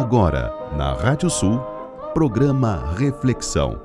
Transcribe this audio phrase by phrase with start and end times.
[0.00, 1.58] Agora, na Rádio Sul,
[2.14, 3.82] programa Reflexão.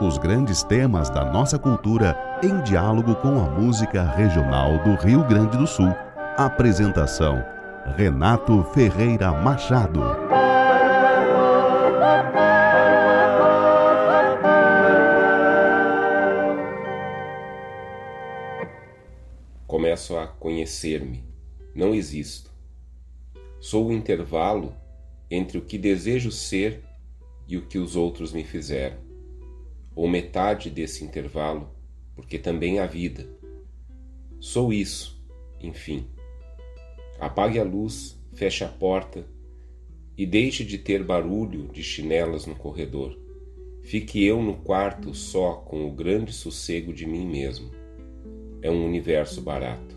[0.00, 5.56] Os grandes temas da nossa cultura em diálogo com a música regional do Rio Grande
[5.56, 5.94] do Sul.
[6.36, 7.40] Apresentação:
[7.96, 10.00] Renato Ferreira Machado.
[19.68, 21.24] Começo a conhecer-me.
[21.72, 22.50] Não existo.
[23.60, 24.74] Sou o intervalo
[25.30, 26.82] entre o que desejo ser
[27.46, 28.98] e o que os outros me fizeram,
[29.94, 31.70] ou metade desse intervalo,
[32.14, 33.28] porque também há vida.
[34.40, 35.22] Sou isso,
[35.60, 36.06] enfim.
[37.18, 39.26] Apague a luz, feche a porta
[40.16, 43.18] e deixe de ter barulho de chinelas no corredor.
[43.82, 47.70] Fique eu no quarto só com o grande sossego de mim mesmo.
[48.62, 49.94] É um universo barato.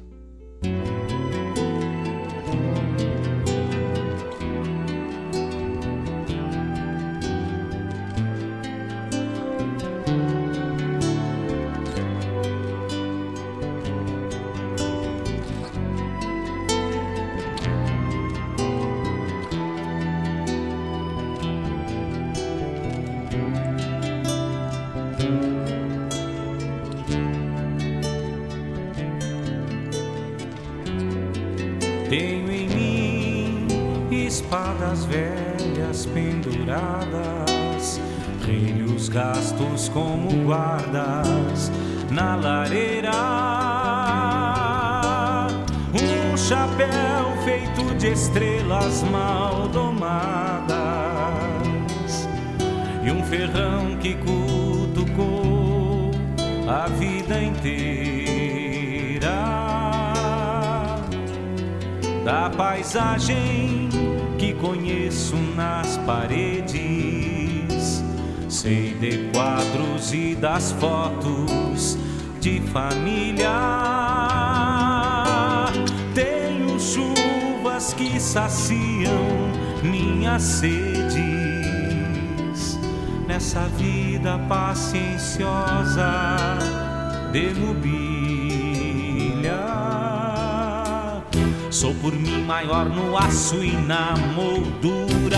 [65.08, 68.04] Conheço nas paredes.
[68.50, 71.98] Sei de quadros e das fotos
[72.42, 73.50] de família.
[76.14, 79.50] Tenho chuvas que saciam
[79.84, 81.16] minhas sedes.
[83.28, 86.58] Nessa vida pacienciosa
[87.32, 87.54] de
[91.78, 95.38] Sou por mim maior no aço e na moldura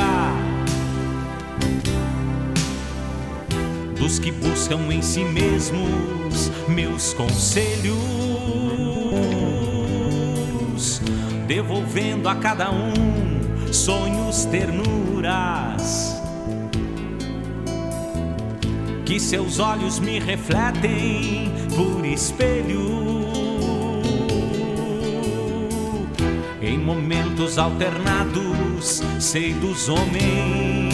[3.99, 7.99] dos que buscam em si mesmos meus conselhos,
[11.45, 12.93] devolvendo a cada um
[13.73, 16.15] sonhos, ternuras.
[19.03, 23.38] Que seus olhos me refletem por espelho.
[26.69, 30.93] Em momentos alternados, sei dos homens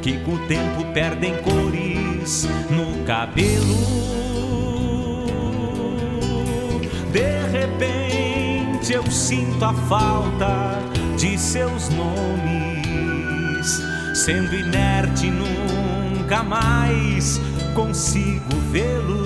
[0.00, 3.76] que com o tempo perdem cores no cabelo.
[7.12, 10.78] De repente eu sinto a falta
[11.18, 13.82] de seus nomes,
[14.14, 17.38] sendo inerte nunca mais
[17.74, 19.25] consigo vê-los.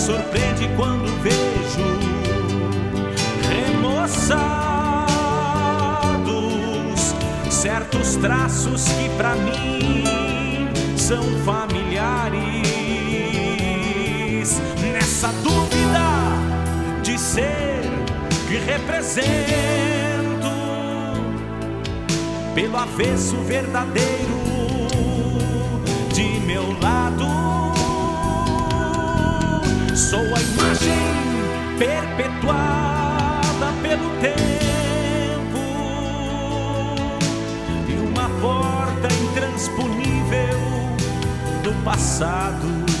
[0.00, 1.84] Surpreende quando vejo
[3.50, 4.34] remoçados
[7.50, 12.40] certos traços que para mim são familiares.
[14.80, 16.00] Nessa dúvida
[17.02, 17.82] de ser
[18.48, 19.20] que represento
[22.54, 24.40] pelo avesso verdadeiro
[26.14, 27.49] de meu lado.
[30.00, 35.58] Sou a imagem perpetuada pelo tempo
[37.86, 40.58] e uma porta intransponível
[41.62, 42.99] do passado.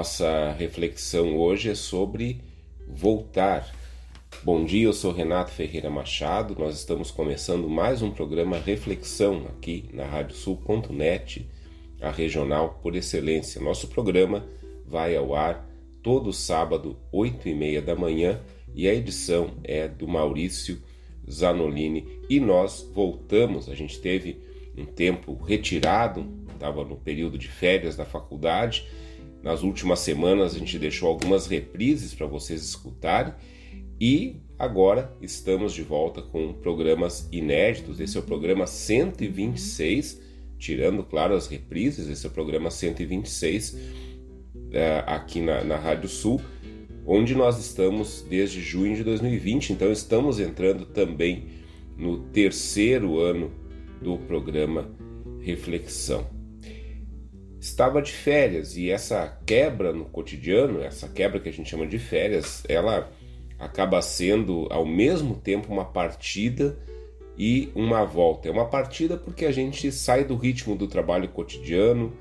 [0.00, 2.40] Nossa reflexão hoje é sobre
[2.88, 3.70] voltar.
[4.42, 6.56] Bom dia, eu sou Renato Ferreira Machado.
[6.58, 11.46] Nós estamos começando mais um programa Reflexão aqui na radiosul.net,
[12.00, 13.60] a regional por excelência.
[13.60, 14.46] Nosso programa
[14.86, 15.68] vai ao ar
[16.02, 18.40] todo sábado, 8 e meia da manhã,
[18.74, 20.80] e a edição é do Maurício
[21.30, 22.08] Zanolini.
[22.26, 24.40] E nós voltamos, a gente teve
[24.78, 28.88] um tempo retirado, estava no período de férias da faculdade
[29.42, 33.32] nas últimas semanas a gente deixou algumas reprises para vocês escutarem
[34.00, 38.00] e agora estamos de volta com programas inéditos.
[38.00, 40.20] Esse é o programa 126,
[40.58, 42.08] tirando, claro, as reprises.
[42.08, 43.76] Esse é o programa 126
[44.72, 46.40] é, aqui na, na Rádio Sul,
[47.06, 49.72] onde nós estamos desde junho de 2020.
[49.72, 51.48] Então estamos entrando também
[51.96, 53.50] no terceiro ano
[54.00, 54.90] do programa
[55.40, 56.39] Reflexão
[57.60, 61.98] estava de férias e essa quebra no cotidiano, essa quebra que a gente chama de
[61.98, 63.12] férias, ela
[63.58, 66.78] acaba sendo ao mesmo tempo uma partida
[67.36, 68.48] e uma volta.
[68.48, 72.14] É uma partida porque a gente sai do ritmo do trabalho cotidiano,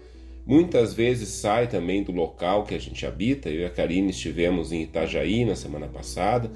[0.45, 3.49] muitas vezes sai também do local que a gente habita.
[3.49, 6.51] Eu e a Karine estivemos em Itajaí na semana passada,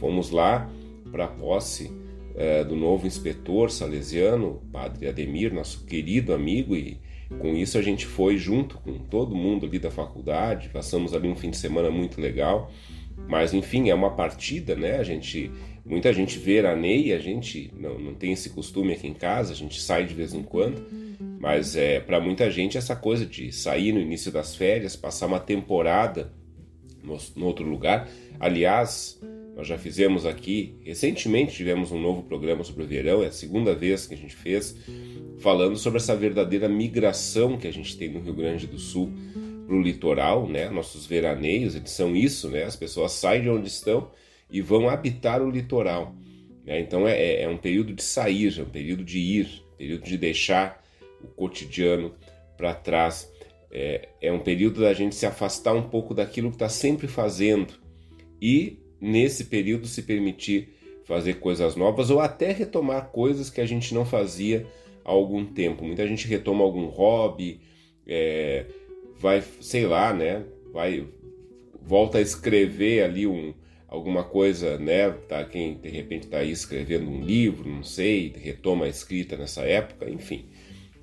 [0.00, 0.68] fomos lá
[1.12, 1.92] para a posse
[2.34, 7.05] é, do novo inspetor salesiano, Padre Ademir, nosso querido amigo e
[7.38, 11.36] com isso a gente foi junto com todo mundo ali da faculdade, passamos ali um
[11.36, 12.70] fim de semana muito legal.
[13.28, 14.96] Mas enfim, é uma partida, né?
[14.96, 15.50] A gente,
[15.84, 19.80] muita gente veraneia, a gente não, não tem esse costume aqui em casa, a gente
[19.80, 20.86] sai de vez em quando.
[21.40, 25.40] Mas é para muita gente essa coisa de sair no início das férias, passar uma
[25.40, 26.32] temporada
[27.02, 28.08] no, no outro lugar.
[28.38, 29.20] Aliás,
[29.56, 33.74] nós já fizemos aqui, recentemente tivemos um novo programa sobre o verão, é a segunda
[33.74, 34.76] vez que a gente fez
[35.38, 39.10] falando sobre essa verdadeira migração que a gente tem no Rio Grande do Sul
[39.66, 40.68] para o litoral, né?
[40.68, 42.64] Nossos veraneios, eles são isso, né?
[42.64, 44.10] As pessoas saem de onde estão
[44.50, 46.14] e vão habitar o litoral.
[46.62, 46.78] Né?
[46.78, 50.18] Então é, é, é um período de sair, é um período de ir, período de
[50.18, 50.84] deixar
[51.24, 52.14] o cotidiano
[52.58, 53.32] para trás.
[53.72, 57.72] É, é um período da gente se afastar um pouco daquilo que está sempre fazendo
[58.40, 60.68] e nesse período se permitir
[61.04, 64.66] fazer coisas novas ou até retomar coisas que a gente não fazia
[65.04, 65.84] há algum tempo.
[65.84, 67.60] Muita gente retoma algum hobby,
[68.06, 68.66] é,
[69.16, 70.44] vai, sei lá, né?
[70.72, 71.06] Vai
[71.80, 73.54] volta a escrever ali um,
[73.86, 75.10] alguma coisa, né?
[75.28, 79.62] Tá, quem de repente está aí escrevendo um livro, não sei, retoma a escrita nessa
[79.62, 80.46] época, enfim.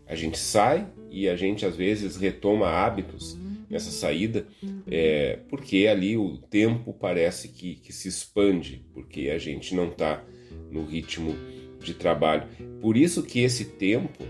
[0.05, 3.37] A gente sai e a gente às vezes retoma hábitos
[3.69, 4.47] nessa saída,
[4.87, 10.23] é, porque ali o tempo parece que, que se expande, porque a gente não está
[10.71, 11.35] no ritmo
[11.79, 12.47] de trabalho.
[12.81, 14.23] Por isso que esse tempo,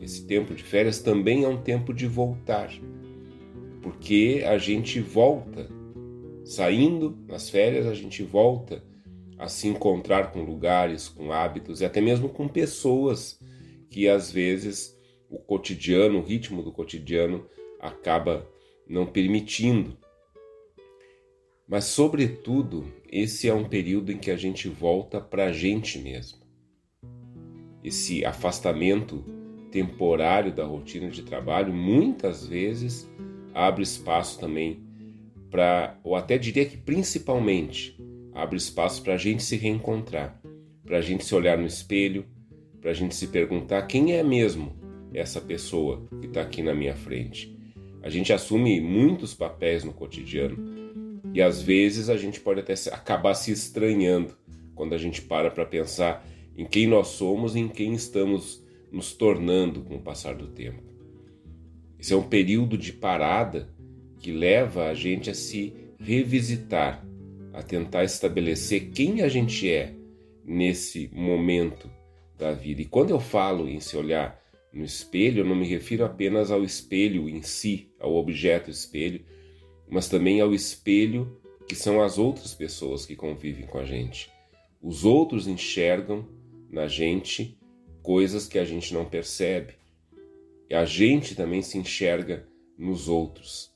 [0.00, 2.70] esse tempo de férias também é um tempo de voltar.
[3.82, 5.68] Porque a gente volta,
[6.44, 8.82] saindo nas férias, a gente volta
[9.38, 13.40] a se encontrar com lugares, com hábitos e até mesmo com pessoas
[13.88, 14.96] que às vezes
[15.30, 17.46] o cotidiano, o ritmo do cotidiano
[17.80, 18.46] acaba
[18.90, 19.96] não permitindo.
[21.66, 26.40] Mas, sobretudo, esse é um período em que a gente volta para a gente mesmo
[27.82, 29.24] esse afastamento
[29.70, 33.10] temporário da rotina de trabalho, muitas vezes
[33.54, 34.84] abre espaço também
[35.50, 37.98] para, ou até diria que principalmente,
[38.32, 40.40] abre espaço para a gente se reencontrar,
[40.84, 42.26] para a gente se olhar no espelho,
[42.80, 44.76] para a gente se perguntar quem é mesmo
[45.12, 47.58] essa pessoa que está aqui na minha frente.
[48.02, 50.56] A gente assume muitos papéis no cotidiano
[51.34, 54.34] e às vezes a gente pode até acabar se estranhando
[54.74, 56.26] quando a gente para para pensar
[56.56, 60.82] em quem nós somos e em quem estamos nos tornando com o passar do tempo.
[61.98, 63.68] Esse é um período de parada
[64.18, 67.04] que leva a gente a se revisitar,
[67.52, 69.94] a tentar estabelecer quem a gente é
[70.44, 71.90] nesse momento
[72.38, 72.80] da vida.
[72.80, 74.40] E quando eu falo em se olhar
[74.72, 79.24] no espelho, eu não me refiro apenas ao espelho em si, ao objeto espelho,
[79.88, 84.30] mas também ao espelho que são as outras pessoas que convivem com a gente.
[84.82, 86.26] Os outros enxergam
[86.70, 87.58] na gente
[88.02, 89.74] coisas que a gente não percebe.
[90.68, 92.46] E a gente também se enxerga
[92.78, 93.70] nos outros.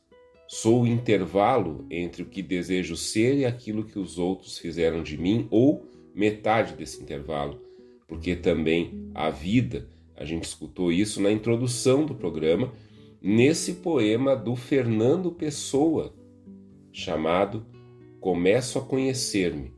[0.47, 5.19] Sou o intervalo entre o que desejo ser e aquilo que os outros fizeram de
[5.19, 5.85] mim, ou
[6.15, 7.61] metade desse intervalo,
[8.07, 12.73] porque também a vida, a gente escutou isso na introdução do programa,
[13.21, 16.15] nesse poema do Fernando Pessoa,
[16.93, 17.67] chamado
[18.21, 19.73] Começo a Conhecer-me.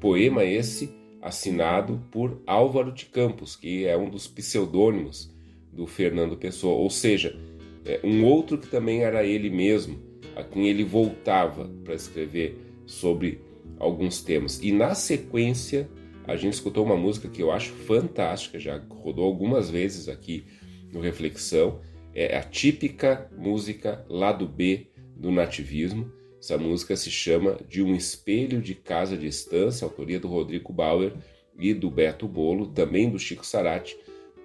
[0.00, 5.34] Poema esse assinado por Álvaro de Campos, que é um dos pseudônimos
[5.72, 7.36] do Fernando Pessoa, ou seja,
[7.84, 9.98] é um outro que também era ele mesmo,
[10.36, 12.56] a quem ele voltava para escrever
[12.86, 13.40] sobre
[13.78, 14.60] alguns temas.
[14.62, 15.88] E na sequência,
[16.26, 20.44] a gente escutou uma música que eu acho fantástica, já rodou algumas vezes aqui
[20.92, 21.80] no Reflexão.
[22.14, 26.10] É a típica música lado B do nativismo.
[26.40, 31.12] Essa música se chama De um Espelho de Casa de Estância, autoria do Rodrigo Bauer
[31.58, 33.96] e do Beto Bolo, também do Chico Sarati,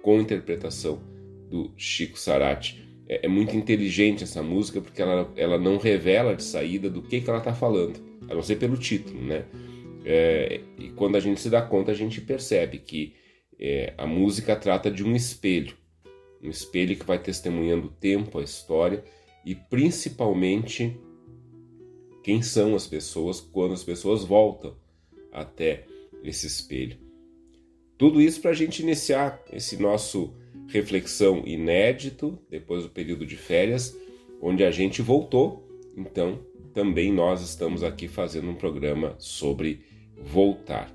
[0.02, 1.02] com interpretação
[1.50, 2.82] do Chico Sarati.
[3.08, 7.20] É, é muito inteligente essa música porque ela, ela não revela de saída do que,
[7.20, 9.44] que ela está falando, a não ser pelo título, né?
[10.04, 13.14] É, e quando a gente se dá conta, a gente percebe que
[13.58, 15.76] é, a música trata de um espelho,
[16.42, 19.04] um espelho que vai testemunhando o tempo, a história
[19.44, 20.96] e principalmente
[22.22, 24.76] quem são as pessoas quando as pessoas voltam
[25.32, 25.84] até
[26.22, 26.98] esse espelho.
[27.96, 30.34] Tudo isso para a gente iniciar esse nosso
[30.68, 33.96] reflexão inédito depois do período de férias,
[34.40, 35.68] onde a gente voltou.
[35.96, 36.40] Então,
[36.72, 39.84] também nós estamos aqui fazendo um programa sobre
[40.22, 40.88] voltar.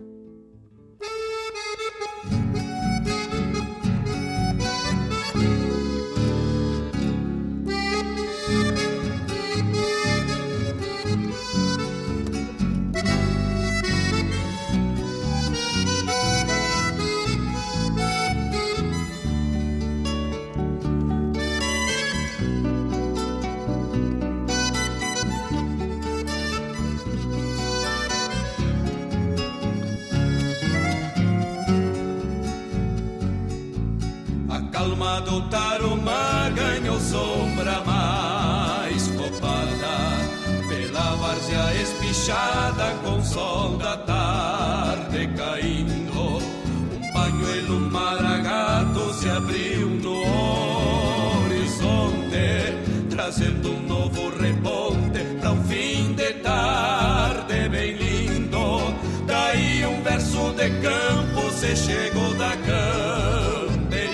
[53.28, 58.94] trazendo um novo reponte para um fim de tarde bem lindo.
[59.26, 64.06] Daí um verso de campo se chegou da camperiada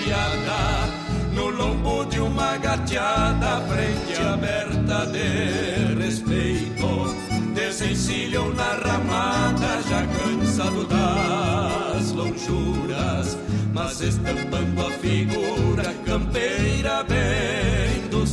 [1.32, 7.14] no lombo de uma gateada, frente aberta de respeito.
[7.54, 13.38] Desencilham na ramada, já cansado das lonjuras,
[13.72, 17.73] mas estampando a figura campeira bem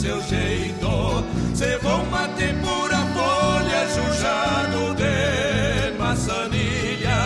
[0.01, 1.23] seu jeito.
[1.53, 7.19] Cevou uma tempura, folha, jujado de maçanilha.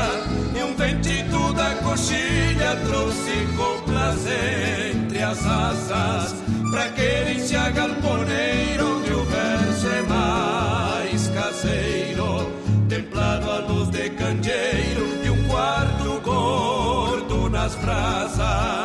[0.53, 6.35] E um ventito da coxilha trouxe com prazer entre as asas.
[6.69, 12.51] Pra querência galponeira, onde o verso é mais caseiro.
[12.89, 18.84] Templado à luz de candeeiro e um quarto gordo nas brasas.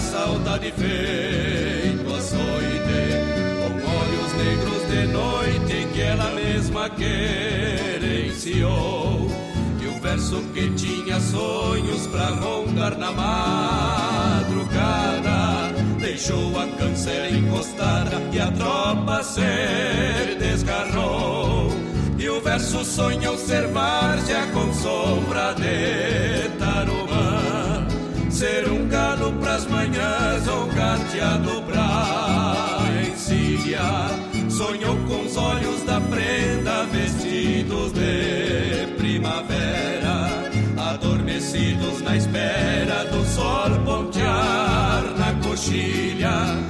[0.00, 3.00] Saudade feito açoite,
[3.58, 8.00] com olhos negros de noite que ela mesma querenciou.
[9.80, 14.80] E o verso que tinha sonhos pra rondar na madrugada,
[16.00, 21.70] deixou a cancela encostada e a tropa se desgarrou.
[22.18, 26.48] E o verso sonhou ser várzea com sombra de
[28.40, 33.82] ser um galo pras manhãs ou gateado pra encilha.
[34.48, 40.50] Sonhou com os olhos da prenda vestidos de primavera,
[40.90, 46.69] adormecidos na espera do sol pontear na coxilha.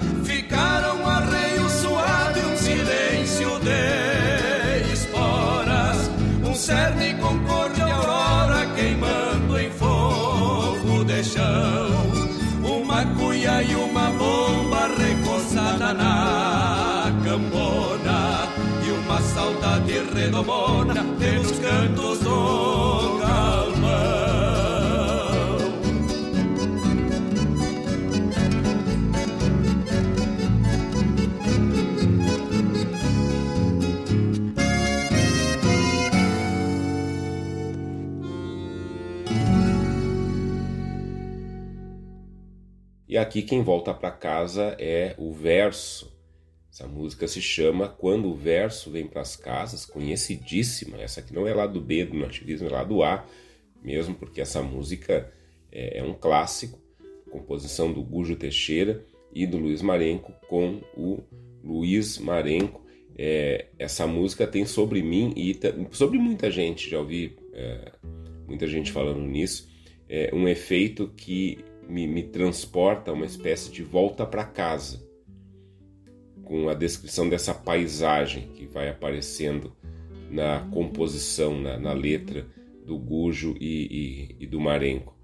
[15.94, 18.49] Na cambona.
[18.87, 23.10] E uma saudade redomona pelos cantos do
[43.19, 46.17] aqui quem volta para casa é o verso.
[46.73, 50.97] Essa música se chama Quando o Verso Vem para as Casas, conhecidíssima.
[50.99, 53.26] Essa aqui não é lá do B do nativismo, é lá do A,
[53.83, 55.33] mesmo porque essa música
[55.73, 56.79] é, é um clássico,
[57.31, 61.21] composição do Gujo Teixeira e do Luiz Marenco com o
[61.62, 62.87] Luiz Marenco.
[63.17, 65.59] É, essa música tem sobre mim e
[65.90, 67.93] sobre muita gente, já ouvi é,
[68.47, 69.69] muita gente falando nisso,
[70.09, 75.04] é um efeito que me, me transporta a uma espécie de volta para casa,
[76.44, 79.76] com a descrição dessa paisagem que vai aparecendo
[80.30, 82.47] na composição, na, na letra
[82.85, 85.18] do Gujo e, e, e do Marenco.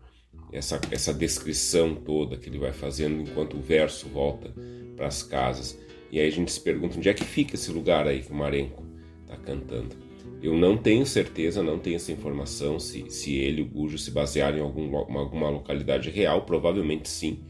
[0.53, 4.53] Essa, essa descrição toda que ele vai fazendo enquanto o verso volta
[4.97, 5.79] para as casas.
[6.11, 8.35] E aí a gente se pergunta onde é que fica esse lugar aí que o
[8.35, 8.85] Marenco
[9.23, 10.06] está cantando.
[10.43, 14.59] Eu não tenho certeza, não tenho essa informação se, se ele o Gujo se basearam
[14.59, 17.45] em algum, alguma localidade real, provavelmente sim.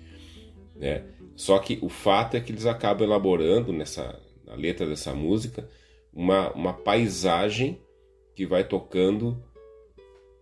[0.76, 1.04] Né?
[1.34, 5.68] Só que o fato é que eles acabam elaborando nessa na letra dessa música
[6.12, 7.80] uma, uma paisagem
[8.34, 9.42] que vai tocando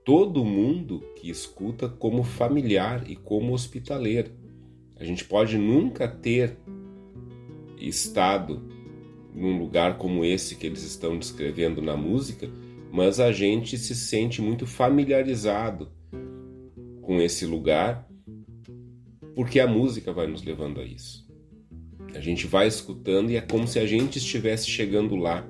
[0.04, 4.30] todo mundo que escuta como familiar e como hospitaleiro.
[4.96, 6.58] A gente pode nunca ter
[7.78, 8.62] estado
[9.34, 12.48] num lugar como esse que eles estão descrevendo na música,
[12.92, 15.90] mas a gente se sente muito familiarizado
[17.02, 18.08] com esse lugar
[19.34, 21.26] porque a música vai nos levando a isso.
[22.14, 25.44] A gente vai escutando e é como se a gente estivesse chegando lá,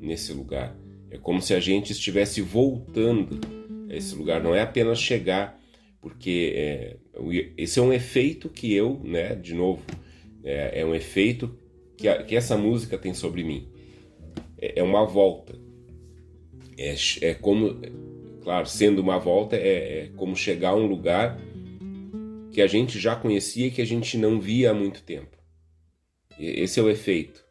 [0.00, 0.76] nesse lugar.
[1.10, 3.40] É como se a gente estivesse voltando
[3.88, 4.42] a esse lugar.
[4.42, 5.60] Não é apenas chegar,
[6.00, 6.96] porque é,
[7.56, 9.82] esse é um efeito que eu, né, de novo,
[10.42, 11.56] é, é um efeito
[12.00, 13.68] que, a, que essa música tem sobre mim.
[14.58, 15.54] É, é uma volta.
[16.78, 17.78] É, é como,
[18.42, 21.38] claro, sendo uma volta, é, é como chegar a um lugar
[22.50, 25.36] que a gente já conhecia e que a gente não via há muito tempo.
[26.38, 27.44] Esse é o efeito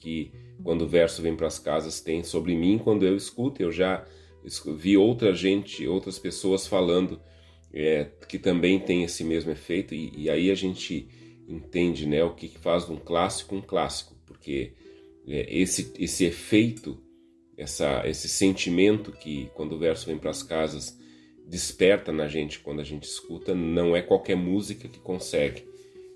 [0.00, 3.62] que, quando o verso vem para as casas, tem sobre mim quando eu escuto.
[3.62, 4.04] Eu já
[4.76, 7.20] vi outra gente, outras pessoas falando
[7.72, 11.08] é, que também tem esse mesmo efeito, e, e aí a gente
[11.48, 14.72] entende né, o que faz de um clássico um clássico, porque
[15.26, 17.02] é, esse, esse efeito,
[17.56, 20.98] essa, esse sentimento que quando o verso vem para as casas
[21.46, 25.68] desperta na gente quando a gente escuta, não é qualquer música que consegue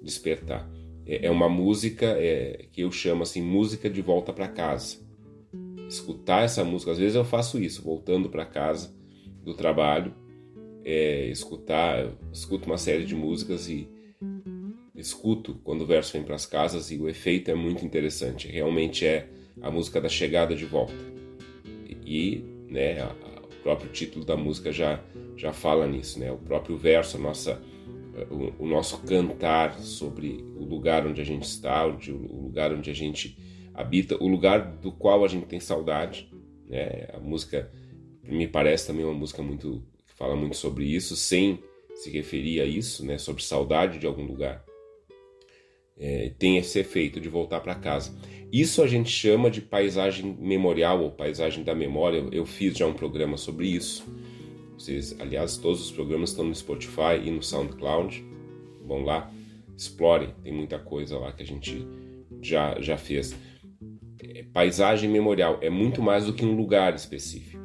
[0.02, 0.68] despertar.
[1.06, 4.96] É, é uma música é, que eu chamo assim música de volta para casa.
[5.88, 8.94] Escutar essa música, às vezes eu faço isso, voltando para casa
[9.42, 10.14] do trabalho,
[10.84, 13.88] é, escutar, escuto uma série de músicas e
[14.98, 18.48] escuto quando o verso vem para as casas e o efeito é muito interessante.
[18.48, 19.28] Realmente é
[19.62, 20.94] a música da chegada de volta.
[22.04, 25.02] E, né, a, a, o próprio título da música já
[25.36, 26.32] já fala nisso, né?
[26.32, 27.62] O próprio verso, a nossa
[28.28, 32.94] o, o, nosso cantar sobre o lugar onde a gente está, o lugar onde a
[32.94, 33.38] gente
[33.72, 36.28] habita, o lugar do qual a gente tem saudade,
[36.68, 37.06] né?
[37.12, 37.70] A música
[38.24, 41.62] me parece também uma música muito que fala muito sobre isso, sem
[41.94, 43.16] se referir a isso, né?
[43.16, 44.67] Sobre saudade de algum lugar
[45.98, 48.14] é, tem esse efeito de voltar para casa.
[48.52, 52.24] Isso a gente chama de paisagem memorial ou paisagem da memória.
[52.32, 54.06] Eu fiz já um programa sobre isso.
[54.78, 58.24] Vocês, aliás, todos os programas estão no Spotify e no SoundCloud.
[58.86, 59.30] Vão lá,
[59.76, 61.86] explorem, tem muita coisa lá que a gente
[62.40, 63.34] já, já fez.
[64.22, 67.62] É, paisagem memorial é muito mais do que um lugar específico.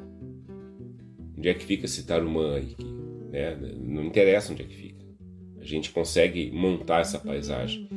[1.37, 2.75] Onde é que fica esse Tarumã aí?
[3.29, 3.55] Né?
[3.79, 5.05] Não interessa onde é que fica.
[5.59, 7.87] A gente consegue montar essa paisagem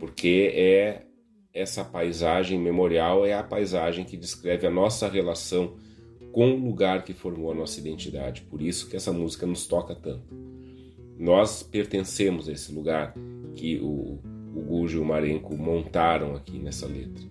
[0.00, 1.02] porque é
[1.52, 5.76] essa paisagem memorial é a paisagem que descreve a nossa relação
[6.32, 8.42] com o lugar que formou a nossa identidade.
[8.42, 10.34] Por isso que essa música nos toca tanto.
[11.18, 13.14] Nós pertencemos a esse lugar
[13.54, 14.20] que o,
[14.54, 17.24] o Gujo e o Marenco montaram aqui nessa letra.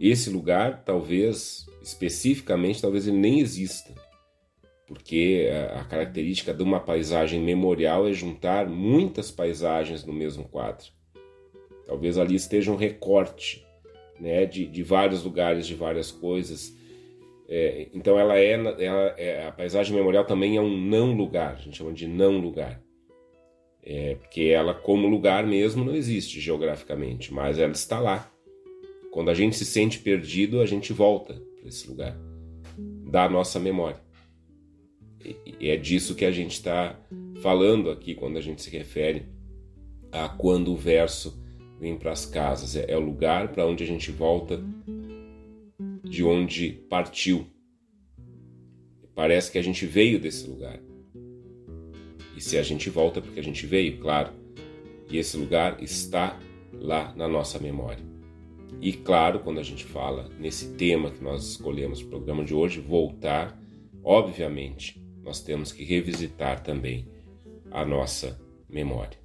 [0.00, 3.94] Esse lugar, talvez, especificamente, talvez ele nem exista,
[4.86, 10.95] porque a, a característica de uma paisagem memorial é juntar muitas paisagens no mesmo quadro.
[11.86, 13.64] Talvez ali esteja um recorte
[14.20, 16.76] né, de, de vários lugares, de várias coisas.
[17.48, 21.60] É, então ela é, ela é, a paisagem memorial também é um não lugar, a
[21.60, 22.82] gente chama de não lugar.
[23.82, 28.32] É, porque ela, como lugar mesmo, não existe geograficamente, mas ela está lá.
[29.12, 32.18] Quando a gente se sente perdido, a gente volta para esse lugar,
[33.10, 34.00] da nossa memória.
[35.24, 36.98] E, e é disso que a gente está
[37.40, 39.26] falando aqui quando a gente se refere
[40.10, 41.40] a quando o verso
[41.78, 44.62] vem para as casas, é, é o lugar para onde a gente volta
[46.02, 47.46] de onde partiu.
[49.14, 50.78] Parece que a gente veio desse lugar.
[52.36, 54.32] E se a gente volta porque a gente veio, claro.
[55.10, 56.38] E esse lugar está
[56.72, 58.04] lá na nossa memória.
[58.80, 62.80] E claro, quando a gente fala nesse tema que nós escolhemos o programa de hoje,
[62.80, 63.58] voltar,
[64.04, 67.08] obviamente, nós temos que revisitar também
[67.70, 69.18] a nossa memória.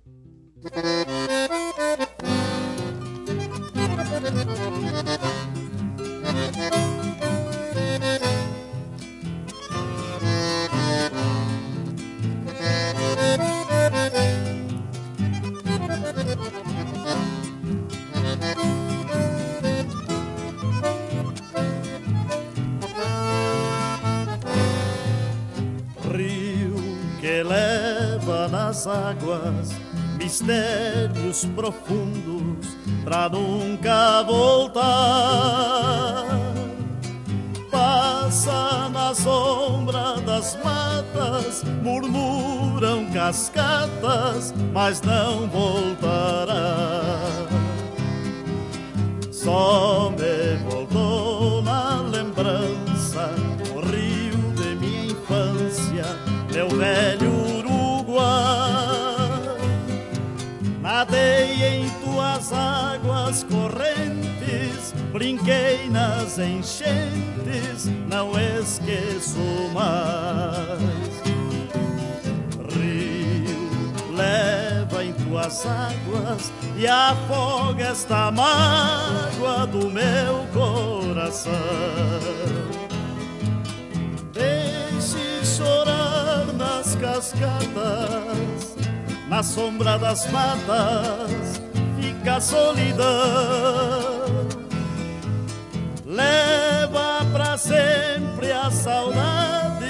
[28.81, 29.69] Das águas,
[30.17, 32.67] mistérios profundos
[33.03, 34.81] pra nunca voltar.
[37.69, 47.19] Passa na sombra das matas, murmuram cascatas, mas não voltará.
[49.31, 53.29] Só me voltou na lembrança
[53.75, 56.05] o rio de minha infância,
[56.51, 57.40] meu velho
[61.11, 69.37] Nadei em tuas águas correntes, brinquei nas enchentes, não esqueço
[69.73, 70.79] mais.
[72.73, 81.51] Rio, leva em tuas águas e afoga esta mágoa do meu coração.
[84.31, 88.71] Deixe chorar nas cascadas
[89.31, 91.61] na sombra das matas
[91.95, 93.07] fica a solidão.
[96.05, 99.87] Leva pra sempre a saudade,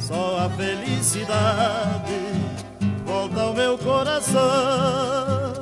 [0.00, 2.18] só a felicidade
[3.04, 5.55] volta ao meu coração.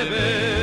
[0.00, 0.59] Exemplo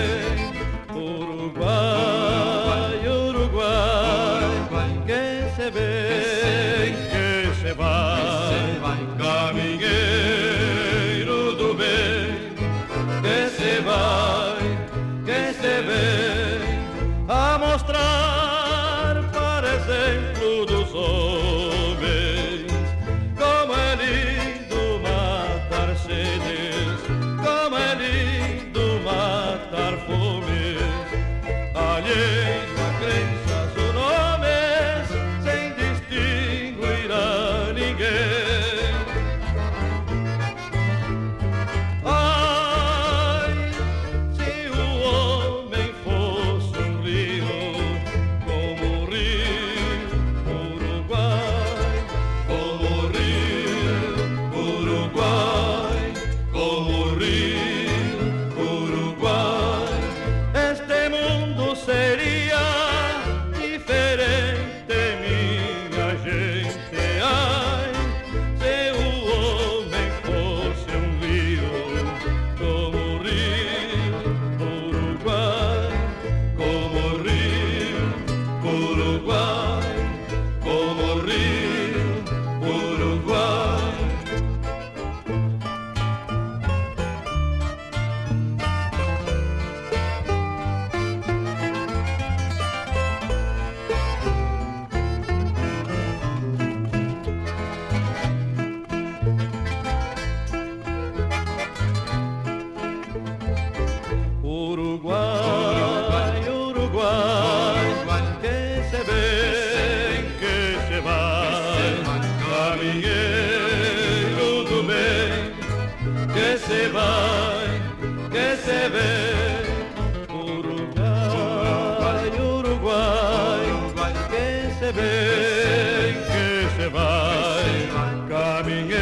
[124.87, 127.89] se vem, que se vai,
[128.29, 128.95] caminheiro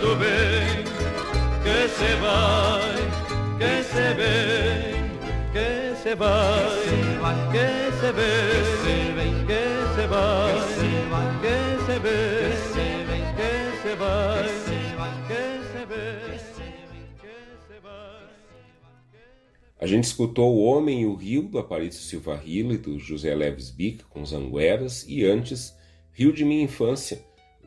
[0.00, 0.82] do bem,
[1.62, 2.96] que se vai,
[3.58, 5.06] que se vem,
[5.52, 5.68] que
[6.02, 6.74] se vai,
[7.52, 7.68] que
[8.00, 8.64] se vem,
[9.46, 10.56] que se vai,
[11.40, 12.56] que se vem,
[13.36, 14.75] que se vai,
[19.78, 23.34] A gente escutou O Homem e o Rio, do Aparício Silva Rilo e do José
[23.34, 25.76] Leves Bica, com Zangueras, e antes
[26.12, 27.22] Rio de Minha Infância,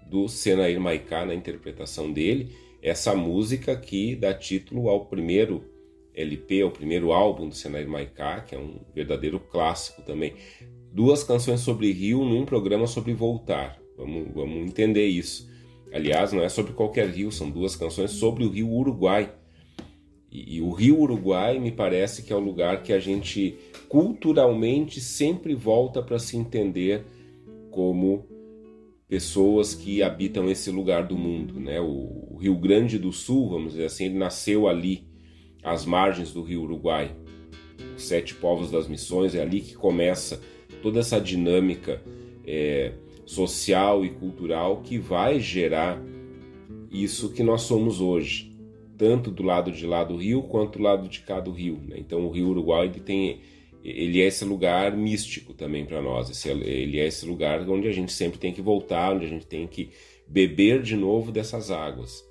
[0.09, 5.63] do Senair Maicá, na interpretação dele, essa música que dá título ao primeiro
[6.15, 10.33] LP, ao primeiro álbum do Senair Maicá, que é um verdadeiro clássico também.
[10.91, 13.79] Duas canções sobre rio num programa sobre voltar.
[13.95, 15.47] Vamos, vamos entender isso.
[15.93, 19.31] Aliás, não é sobre qualquer rio, são duas canções sobre o rio Uruguai.
[20.31, 25.01] E, e o rio Uruguai me parece que é o lugar que a gente culturalmente
[25.01, 27.05] sempre volta para se entender
[27.71, 28.27] como
[29.07, 31.81] pessoas que habitam esse lugar do mundo, né?
[31.81, 35.07] O, o Rio Grande do Sul, vamos dizer assim, ele nasceu ali,
[35.63, 37.15] às margens do Rio Uruguai.
[37.97, 40.39] Os Sete Povos das Missões é ali que começa
[40.81, 42.01] toda essa dinâmica
[42.45, 42.93] é,
[43.25, 46.01] social e cultural que vai gerar
[46.91, 48.48] isso que nós somos hoje,
[48.99, 51.79] tanto do lado de lá do rio quanto do lado de cá do rio.
[51.87, 51.95] Né?
[51.97, 53.39] Então o Rio Uruguai ele tem
[53.81, 56.29] ele é esse lugar místico também para nós.
[56.29, 59.47] Esse, ele é esse lugar onde a gente sempre tem que voltar, onde a gente
[59.47, 59.91] tem que
[60.27, 62.21] beber de novo dessas águas,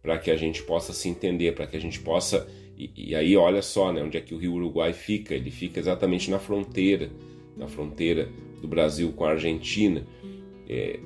[0.00, 2.48] para que a gente possa se entender, para que a gente possa.
[2.78, 5.34] E, e, aí, olha só, né, onde é que o Rio Uruguai fica?
[5.34, 7.10] Ele fica exatamente na fronteira,
[7.56, 8.28] na fronteira
[8.62, 10.06] do Brasil com a Argentina.
[10.68, 11.00] É,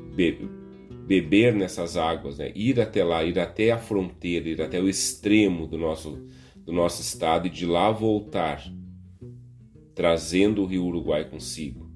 [1.11, 5.67] beber nessas águas, né, ir até lá, ir até a fronteira, ir até o extremo
[5.67, 6.25] do nosso,
[6.65, 8.63] do nosso estado e de lá voltar
[9.93, 11.91] trazendo o Rio Uruguai consigo.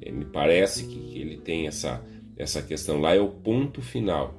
[0.00, 2.04] É, me parece que ele tem essa,
[2.36, 4.34] essa questão lá, é o ponto final.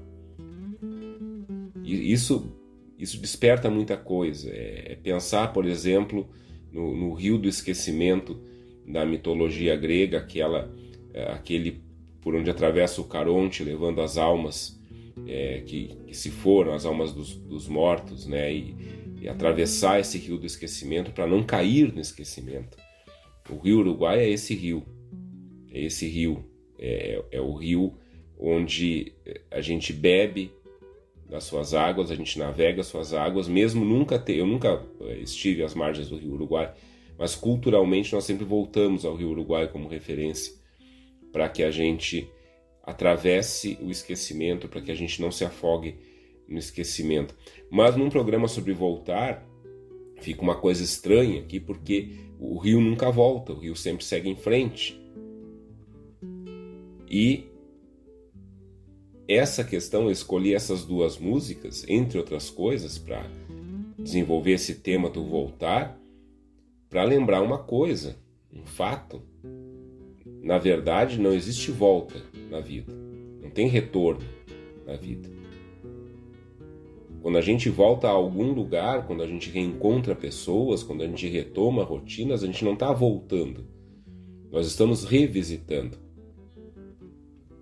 [1.81, 2.53] E isso,
[2.99, 4.49] isso desperta muita coisa.
[4.49, 6.29] É, é pensar, por exemplo,
[6.69, 8.37] no, no, rio do esquecimento
[8.85, 10.69] da mitologia grega, aquela,
[11.13, 11.81] é, aquele
[12.21, 14.79] por onde atravessa o Caronte, levando as almas
[15.27, 18.53] é, que, que, se foram, as almas dos, dos mortos, né?
[18.53, 18.75] E,
[19.21, 22.77] e atravessar esse rio do esquecimento para não cair no esquecimento.
[23.49, 24.83] O rio Uruguai é esse rio,
[25.71, 26.43] é esse rio,
[26.79, 27.93] é, é o rio
[28.39, 29.13] onde
[29.51, 30.51] a gente bebe
[31.29, 35.19] das suas águas, a gente navega as suas águas, mesmo nunca ter, eu nunca eh,
[35.19, 36.73] estive às margens do rio Uruguai,
[37.17, 40.60] mas culturalmente nós sempre voltamos ao rio Uruguai como referência
[41.31, 42.29] para que a gente
[42.83, 45.95] atravesse o esquecimento, para que a gente não se afogue
[46.47, 47.35] no esquecimento.
[47.69, 49.45] Mas num programa sobre voltar,
[50.19, 54.35] fica uma coisa estranha aqui, porque o rio nunca volta, o rio sempre segue em
[54.35, 54.99] frente.
[57.09, 57.45] E
[59.27, 63.25] essa questão, eu escolhi essas duas músicas, entre outras coisas, para
[63.97, 65.97] desenvolver esse tema do voltar,
[66.89, 68.17] para lembrar uma coisa,
[68.51, 69.21] um fato.
[70.41, 72.91] Na verdade, não existe volta na vida,
[73.41, 74.25] não tem retorno
[74.85, 75.29] na vida.
[77.21, 81.27] Quando a gente volta a algum lugar, quando a gente reencontra pessoas, quando a gente
[81.27, 83.67] retoma rotinas, a gente não está voltando.
[84.51, 85.97] Nós estamos revisitando.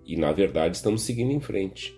[0.06, 1.94] E na verdade estamos seguindo em frente.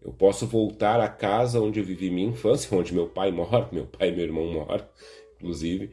[0.00, 3.86] Eu posso voltar à casa onde eu vivi minha infância, onde meu pai mora, meu
[3.86, 4.86] pai e meu irmão moram,
[5.34, 5.90] inclusive.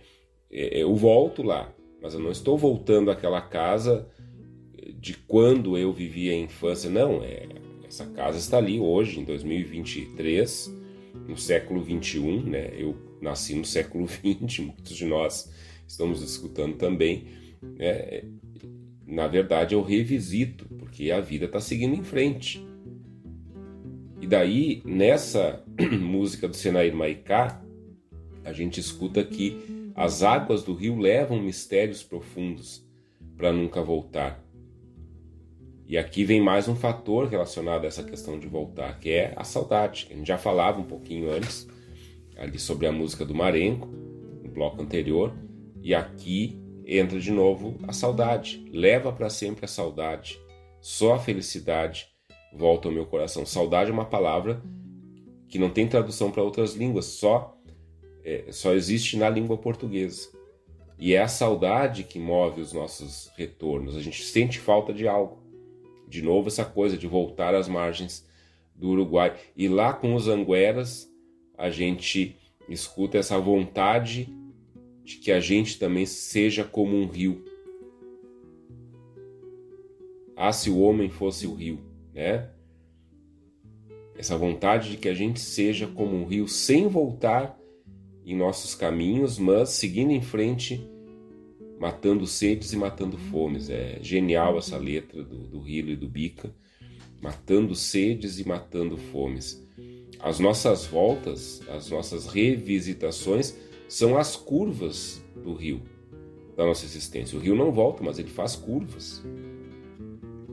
[0.51, 1.73] É, eu volto lá,
[2.03, 4.05] mas eu não estou voltando àquela casa
[4.99, 6.89] de quando eu vivia a infância.
[6.89, 7.47] Não, é,
[7.87, 10.83] essa casa está ali hoje, em 2023
[11.27, 12.73] no século 21, né?
[12.77, 15.49] Eu nasci no século 20, muitos de nós
[15.87, 17.27] estamos escutando também.
[17.61, 18.23] Né?
[19.07, 22.65] Na verdade, eu revisito, porque a vida está seguindo em frente.
[24.19, 25.63] E daí, nessa
[26.01, 27.63] música do Senair Maicá,
[28.43, 32.85] a gente escuta que as águas do rio levam mistérios profundos
[33.37, 34.43] para nunca voltar.
[35.85, 39.43] E aqui vem mais um fator relacionado a essa questão de voltar, que é a
[39.43, 40.07] saudade.
[40.09, 41.67] A gente já falava um pouquinho antes,
[42.37, 45.33] ali sobre a música do Marenco, no bloco anterior,
[45.81, 48.65] e aqui entra de novo a saudade.
[48.71, 50.39] Leva para sempre a saudade.
[50.81, 52.07] Só a felicidade
[52.55, 53.45] volta ao meu coração.
[53.45, 54.63] Saudade é uma palavra
[55.47, 57.55] que não tem tradução para outras línguas, só
[58.23, 60.29] é, só existe na língua portuguesa.
[60.97, 63.97] E é a saudade que move os nossos retornos.
[63.97, 65.43] A gente sente falta de algo
[66.07, 68.25] de novo essa coisa de voltar às margens
[68.75, 69.35] do Uruguai.
[69.55, 71.11] E lá com os angueras,
[71.57, 72.37] a gente
[72.69, 74.29] escuta essa vontade
[75.03, 77.43] de que a gente também seja como um rio.
[80.35, 81.79] Ah, se o homem fosse o rio,
[82.13, 82.49] né?
[84.15, 87.59] Essa vontade de que a gente seja como um rio sem voltar
[88.25, 90.85] em nossos caminhos, mas seguindo em frente,
[91.79, 93.69] matando sedes e matando fomes.
[93.69, 96.53] É genial essa letra do, do Hilo e do Bica,
[97.21, 99.61] matando sedes e matando fomes.
[100.19, 103.57] As nossas voltas, as nossas revisitações
[103.87, 105.81] são as curvas do rio
[106.55, 107.37] da nossa existência.
[107.37, 109.23] O rio não volta, mas ele faz curvas.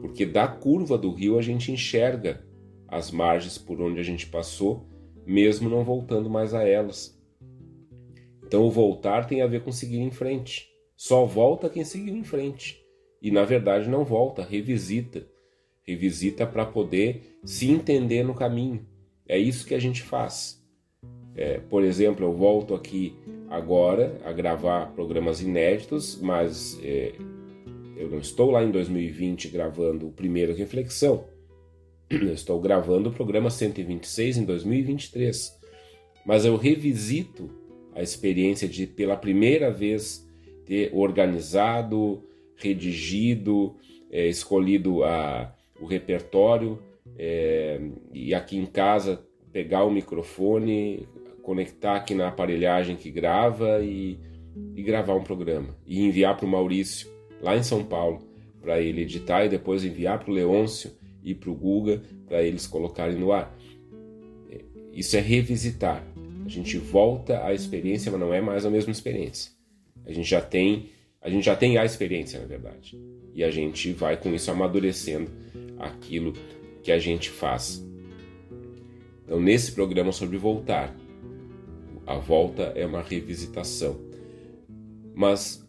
[0.01, 2.45] Porque da curva do rio a gente enxerga
[2.89, 4.87] as margens por onde a gente passou,
[5.25, 7.20] mesmo não voltando mais a elas.
[8.51, 10.69] Então o voltar tem a ver com seguir em frente.
[10.97, 12.85] Só volta quem seguiu em frente.
[13.23, 15.25] E na verdade não volta, revisita.
[15.87, 18.85] Revisita para poder se entender no caminho.
[19.29, 20.61] É isso que a gente faz.
[21.37, 23.15] É, por exemplo, eu volto aqui
[23.49, 27.13] agora a gravar programas inéditos, mas é,
[27.97, 31.25] eu não estou lá em 2020 gravando o primeiro Reflexão.
[32.11, 35.57] Eu estou gravando o programa 126 em 2023.
[36.27, 37.61] Mas eu revisito
[37.95, 40.27] a experiência de, pela primeira vez,
[40.65, 42.23] ter organizado,
[42.57, 43.77] redigido,
[44.11, 46.79] é, escolhido a, o repertório
[47.19, 47.81] é,
[48.13, 51.09] e aqui em casa pegar o microfone,
[51.43, 54.19] conectar aqui na aparelhagem que grava e,
[54.75, 58.23] e gravar um programa e enviar para o Maurício lá em São Paulo
[58.61, 62.67] para ele editar e depois enviar para o Leôncio e para o Guga para eles
[62.67, 63.57] colocarem no ar.
[64.51, 64.61] É,
[64.93, 66.05] isso é revisitar.
[66.51, 69.53] A gente volta à experiência, mas não é mais a mesma experiência.
[70.05, 70.89] A gente já tem,
[71.21, 73.01] a gente já tem a experiência, na verdade.
[73.33, 75.31] E a gente vai com isso amadurecendo
[75.79, 76.33] aquilo
[76.83, 77.87] que a gente faz.
[79.23, 80.93] Então, nesse programa sobre voltar,
[82.05, 84.01] a volta é uma revisitação.
[85.15, 85.65] Mas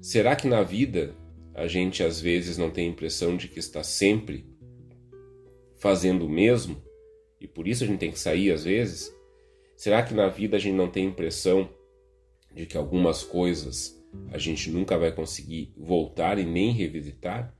[0.00, 1.14] será que na vida
[1.54, 4.46] a gente às vezes não tem a impressão de que está sempre
[5.76, 6.82] fazendo o mesmo?
[7.38, 9.12] E por isso a gente tem que sair às vezes?
[9.82, 11.68] Será que na vida a gente não tem impressão
[12.54, 17.52] de que algumas coisas a gente nunca vai conseguir voltar e nem revisitar?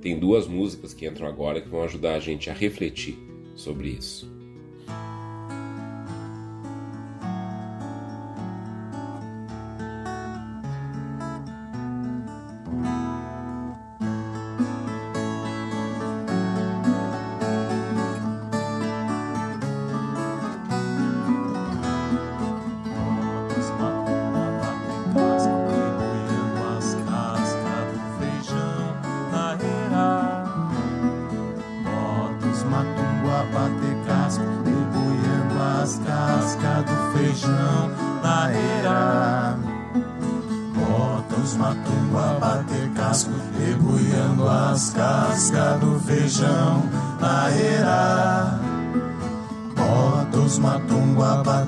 [0.00, 3.18] Tem duas músicas que entram agora que vão ajudar a gente a refletir
[3.54, 4.37] sobre isso.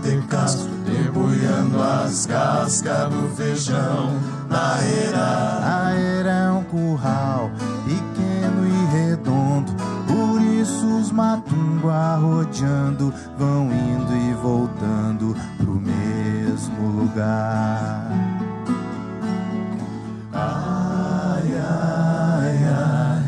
[0.01, 4.19] bater casco, debulhando as cascas do feijão.
[4.49, 7.53] Na era, a era é um curral,
[7.85, 9.73] pequeno e redondo,
[10.07, 18.11] por isso os matunga rodeando, vão indo e voltando pro mesmo lugar.
[20.33, 23.25] Ai, ai, ai,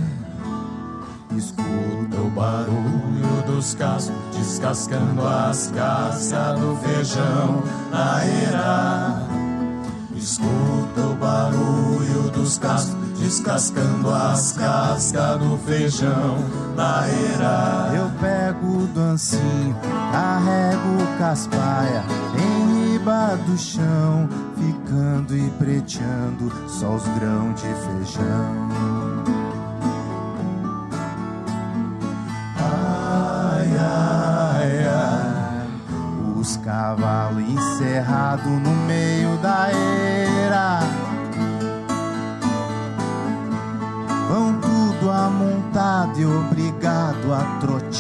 [1.37, 3.01] escuta o barulho
[13.18, 16.36] descascando as cascas do feijão
[16.74, 17.92] na eira.
[17.94, 19.76] Eu pego do ancinho,
[20.10, 22.04] carrego caspaia
[22.36, 29.01] em riba do chão, ficando e preteando só os grãos de feijão.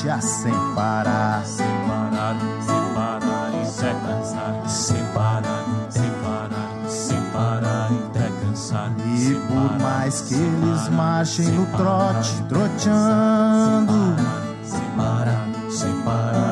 [0.08, 1.44] A trotear sem parar.
[1.44, 4.68] Sem parar, sem parar, sem cansar.
[4.68, 8.92] Sem parar, sem parar, sem parar, até cansar.
[8.98, 14.16] E por mais que eles marchem no trote, troteando.
[14.64, 16.51] Sem parar, sem parar,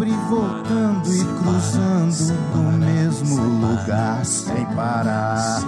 [0.00, 5.60] sempre voltando e cruzando do mesmo lugar sem parar,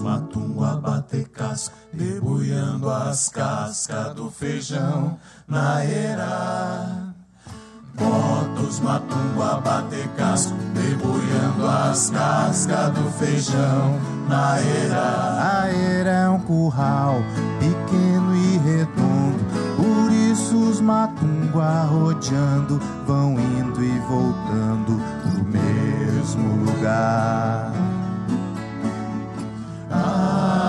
[0.00, 7.12] Motos matumba bater casco, debulhando as cascas do feijão na era.
[7.98, 15.64] Motos matumba bater casco, debulhando as cascas do feijão na era.
[15.64, 17.16] A era é um curral
[17.58, 19.44] pequeno e redondo,
[19.76, 27.99] por isso os matunguá rodeando vão indo e voltando pro mesmo lugar.
[30.02, 30.59] あ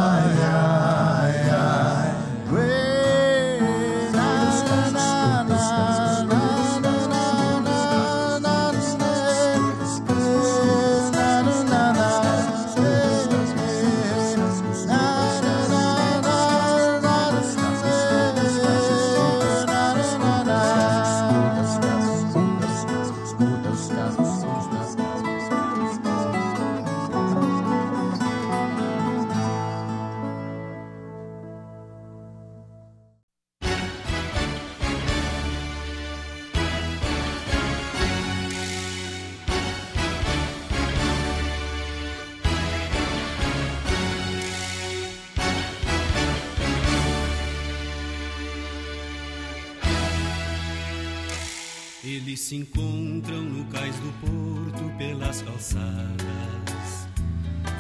[52.52, 57.08] se encontram no cais do porto pelas calçadas,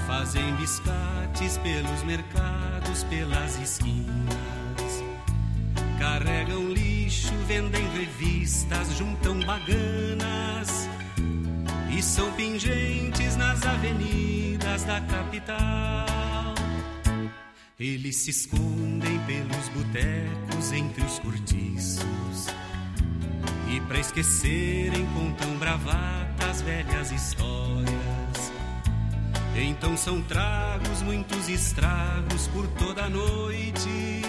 [0.07, 5.03] fazem biscates pelos mercados, pelas esquinas,
[5.99, 10.87] carregam lixo, vendem revistas, juntam baganas
[11.93, 16.55] e são pingentes nas avenidas da capital.
[17.77, 22.47] Eles se escondem pelos botecos entre os cortiços.
[23.71, 28.51] E pra esquecerem contam bravatas, velhas histórias.
[29.55, 34.23] Então são tragos, muitos estragos por toda a noite.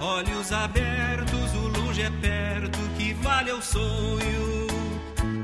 [0.00, 4.66] Olhos abertos, o longe é perto, que vale o sonho.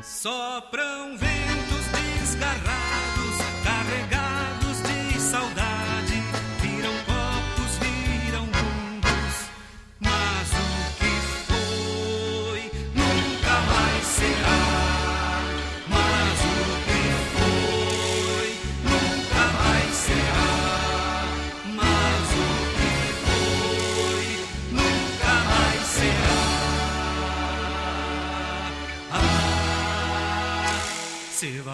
[0.02, 1.31] Sopram ventos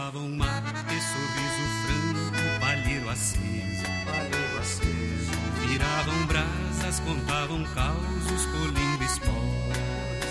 [0.08, 5.32] cevavam mate, sorriso franco, palheiro aceso, palheiro aceso.
[5.66, 10.28] Viravam brasas, contavam causos, colhindo esporas.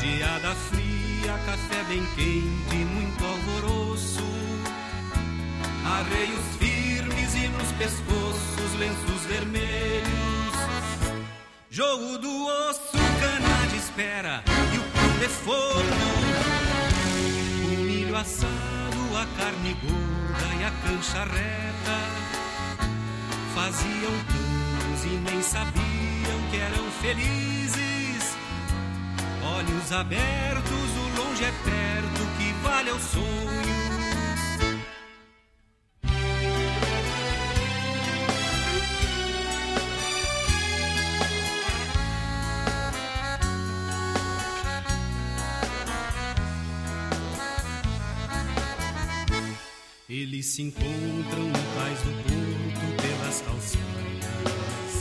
[0.00, 4.22] Geada fria, café bem quente, muito alvoroço.
[5.84, 10.52] Arreios firmes e nos pescoços lenços vermelhos.
[11.68, 16.51] Jogo do osso, cana de espera e o pão de forno.
[18.12, 21.98] Milho assado, a carne gorda e a cancha reta.
[23.54, 28.36] Faziam planos e nem sabiam que eram felizes.
[29.56, 33.61] Olhos abertos, o longe é perto, que vale o sonho.
[50.42, 54.92] Se encontram no cais do porto pelas calçadas.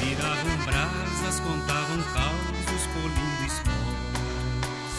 [0.00, 4.94] Viravam brasas, contavam causos, colhindo esporas.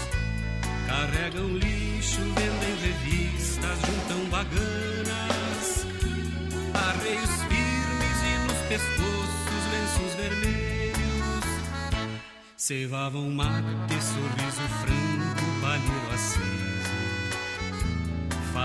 [0.85, 5.85] Carregam lixo, vendem revistas, juntam baganas.
[6.73, 11.45] Arreios firmes e nos pescoços lenços vermelhos.
[12.57, 16.76] Cevavam mate, sorriso franco, palheiro aceso.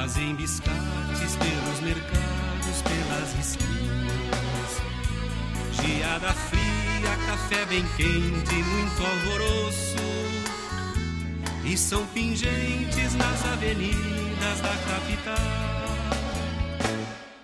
[0.03, 4.83] Fazem biscates pelos mercados, pelas esquinas.
[5.75, 10.03] Geada fria, café bem quente, muito alvoroço.
[11.65, 15.37] E são pingentes nas avenidas da capital.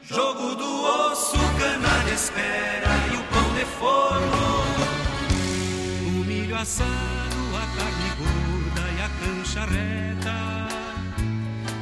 [0.02, 4.64] Jogo do osso, cana espera e o pão de forno.
[6.08, 10.57] O milho assado, a carne gorda e a cancha reta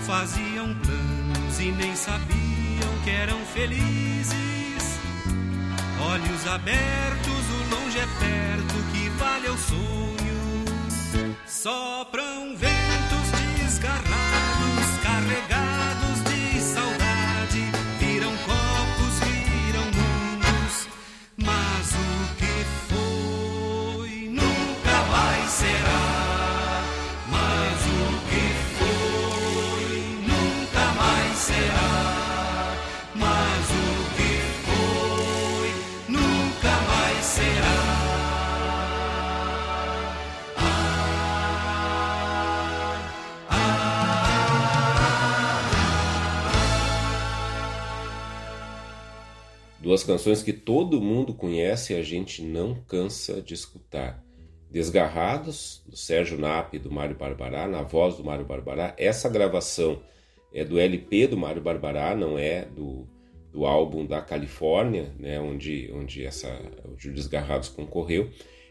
[0.06, 5.00] Faziam planos e nem sabiam que eram felizes.
[6.00, 11.36] Olhos abertos, o longe é perto, que vale o sonho.
[11.44, 12.75] Sopram ventos
[49.86, 54.20] Duas canções que todo mundo conhece e a gente não cansa de escutar.
[54.68, 58.96] Desgarrados, do Sérgio Nap e do Mário Barbará, na voz do Mário Barbará.
[58.98, 60.02] Essa gravação
[60.52, 63.06] é do LP do Mário Barbará, não é do,
[63.52, 66.48] do álbum da Califórnia, né, onde, onde, essa,
[66.84, 68.28] o Desgarrados concorreu.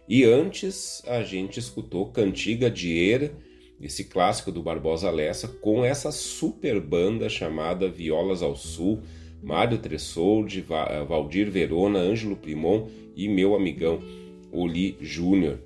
[0.09, 3.31] E antes a gente escutou Cantiga de Eira,
[3.79, 9.01] esse clássico do Barbosa Lessa, com essa super banda chamada Violas ao Sul,
[9.45, 13.99] Mário Tressoldi, Va- Valdir Verona, Ângelo Primon e meu amigão
[14.51, 15.59] Oli Júnior.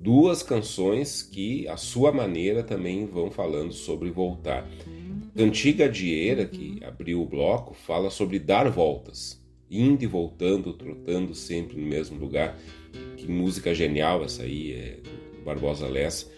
[0.00, 4.66] Duas canções que, à sua maneira, também vão falando sobre voltar.
[5.36, 9.38] Cantiga de Eira, que abriu o bloco, fala sobre dar voltas,
[9.70, 12.56] indo e voltando, trotando sempre no mesmo lugar.
[13.16, 14.98] Que música genial essa aí, é
[15.44, 16.32] Barbosa Lessa.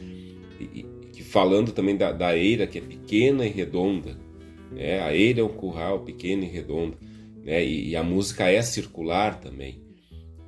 [0.58, 0.84] E,
[1.16, 4.18] e falando também da, da eira, que é pequena e redonda.
[4.70, 5.00] Né?
[5.00, 6.96] A eira é um curral pequeno e redondo.
[7.42, 7.64] Né?
[7.64, 9.82] E, e a música é circular também.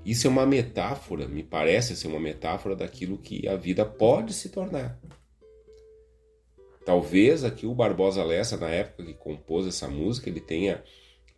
[0.04, 4.48] Isso é uma metáfora, me parece ser uma metáfora daquilo que a vida pode se
[4.48, 4.98] tornar.
[6.84, 10.82] Talvez aqui o Barbosa Lessa, na época que compôs essa música, ele tenha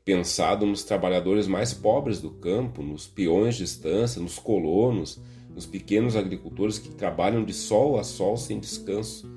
[0.03, 5.21] pensado nos trabalhadores mais pobres do campo, nos peões de estância, nos colonos,
[5.55, 9.31] nos pequenos agricultores que trabalham de sol a sol sem descanso,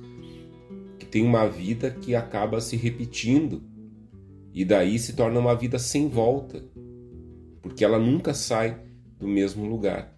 [1.09, 3.63] tem uma vida que acaba se repetindo
[4.53, 6.63] e daí se torna uma vida sem volta,
[7.61, 8.81] porque ela nunca sai
[9.19, 10.15] do mesmo lugar.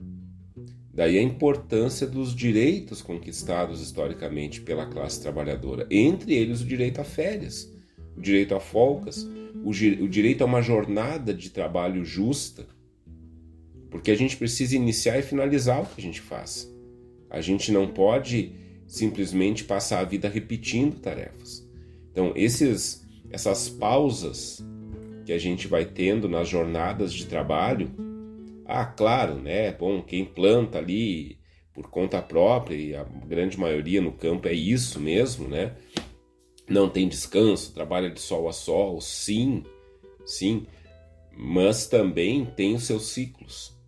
[0.93, 7.03] Daí a importância dos direitos conquistados historicamente pela classe trabalhadora, entre eles o direito a
[7.03, 7.71] férias,
[8.17, 9.23] o direito a folgas,
[9.63, 12.67] o, o direito a uma jornada de trabalho justa,
[13.89, 16.69] porque a gente precisa iniciar e finalizar o que a gente faz.
[17.29, 18.53] A gente não pode
[18.89, 21.63] simplesmente passar a vida repetindo tarefas.
[22.11, 24.65] Então, esses, essas pausas
[25.23, 27.91] que a gente vai tendo nas jornadas de trabalho,
[28.65, 29.71] ah, claro, né?
[29.71, 31.37] Bom, quem planta ali
[31.71, 35.75] por conta própria, e a grande maioria no campo é isso mesmo, né?
[36.67, 39.63] Não tem descanso, trabalha de sol a sol, sim,
[40.25, 40.65] sim,
[41.37, 43.78] mas também tem os seus ciclos.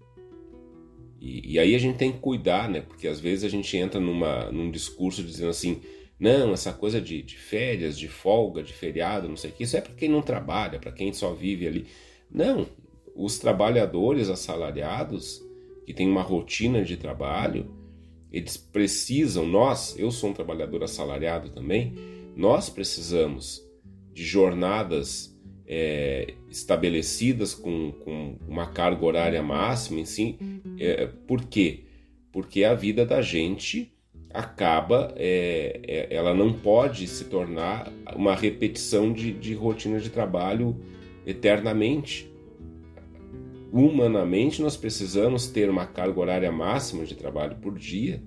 [1.21, 2.81] E, e aí a gente tem que cuidar, né?
[2.81, 5.79] Porque às vezes a gente entra numa, num discurso dizendo assim:
[6.19, 9.77] não, essa coisa de, de férias, de folga, de feriado, não sei o que, isso
[9.77, 11.85] é para quem não trabalha, para quem só vive ali.
[12.29, 12.67] Não,
[13.15, 15.43] os trabalhadores assalariados,
[15.85, 17.69] que têm uma rotina de trabalho,
[18.31, 21.93] eles precisam, nós, eu sou um trabalhador assalariado também,
[22.35, 23.61] nós precisamos
[24.13, 30.37] de jornadas é, estabelecidas com, com uma carga horária máxima, assim,
[30.85, 31.85] é, por quê?
[32.31, 33.93] Porque a vida da gente
[34.33, 40.77] acaba, é, é, ela não pode se tornar uma repetição de, de rotina de trabalho
[41.25, 42.31] eternamente.
[43.71, 48.21] Humanamente, nós precisamos ter uma carga horária máxima de trabalho por dia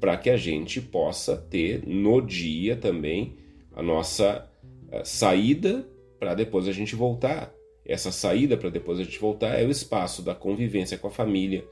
[0.00, 3.36] para que a gente possa ter no dia também
[3.72, 4.50] a nossa
[4.90, 5.88] eh, saída
[6.18, 7.52] para depois a gente voltar.
[7.84, 11.64] Essa saída para depois a gente voltar é o espaço da convivência com a família,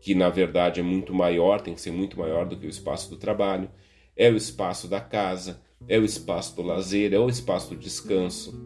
[0.00, 3.10] que na verdade é muito maior, tem que ser muito maior do que o espaço
[3.10, 3.70] do trabalho.
[4.16, 8.60] É o espaço da casa, é o espaço do lazer, é o espaço do descanso.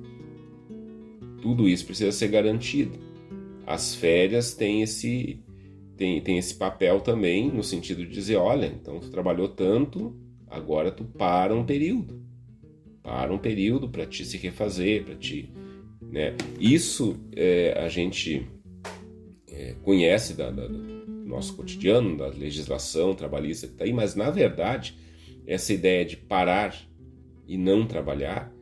[1.43, 2.99] Tudo isso precisa ser garantido.
[3.67, 5.43] As férias têm esse,
[5.97, 10.17] tem, tem esse papel também, no sentido de dizer: olha, então tu trabalhou tanto,
[10.49, 12.23] agora tu para um período.
[13.03, 15.53] Para um período para te se refazer, para te.
[16.13, 16.37] Né?
[16.61, 18.47] Isso é, a gente
[19.49, 24.31] é, conhece da, da, do nosso cotidiano, da legislação trabalhista que está aí, mas na
[24.31, 24.95] verdade,
[25.47, 26.77] essa ideia de parar
[27.49, 28.53] e não trabalhar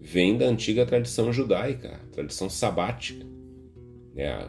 [0.00, 3.26] vem da antiga tradição judaica, a tradição sabática.
[4.14, 4.48] Né?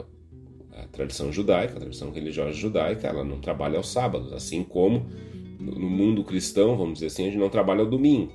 [0.75, 5.07] a tradição judaica, a tradição religiosa judaica, ela não trabalha aos sábados, assim como
[5.59, 8.33] no mundo cristão, vamos dizer assim, a gente não trabalha ao domingo.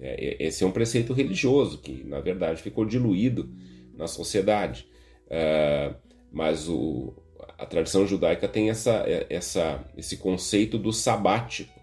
[0.00, 3.50] É, esse é um preceito religioso que, na verdade, ficou diluído
[3.94, 4.88] na sociedade.
[5.26, 5.94] Uh,
[6.32, 7.14] mas o,
[7.58, 11.78] a tradição judaica tem essa, essa, esse conceito do sabático.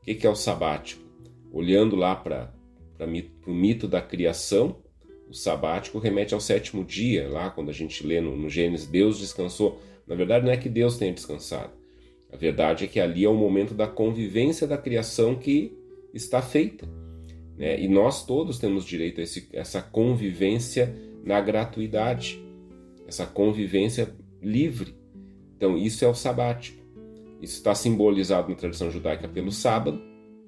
[0.00, 1.02] O que, que é o sabático?
[1.52, 2.52] Olhando lá para
[3.46, 4.76] o mito da criação,
[5.28, 9.18] o sabático remete ao sétimo dia, lá quando a gente lê no, no Gênesis, Deus
[9.18, 9.80] descansou.
[10.06, 11.72] Na verdade, não é que Deus tenha descansado.
[12.32, 15.76] A verdade é que ali é o momento da convivência da criação que
[16.14, 16.88] está feita.
[17.62, 17.80] Né?
[17.80, 20.92] E nós todos temos direito a esse, essa convivência
[21.24, 22.44] na gratuidade,
[23.06, 24.96] essa convivência livre.
[25.56, 26.82] Então, isso é o sabático.
[27.40, 30.02] Isso está simbolizado na tradição judaica pelo sábado.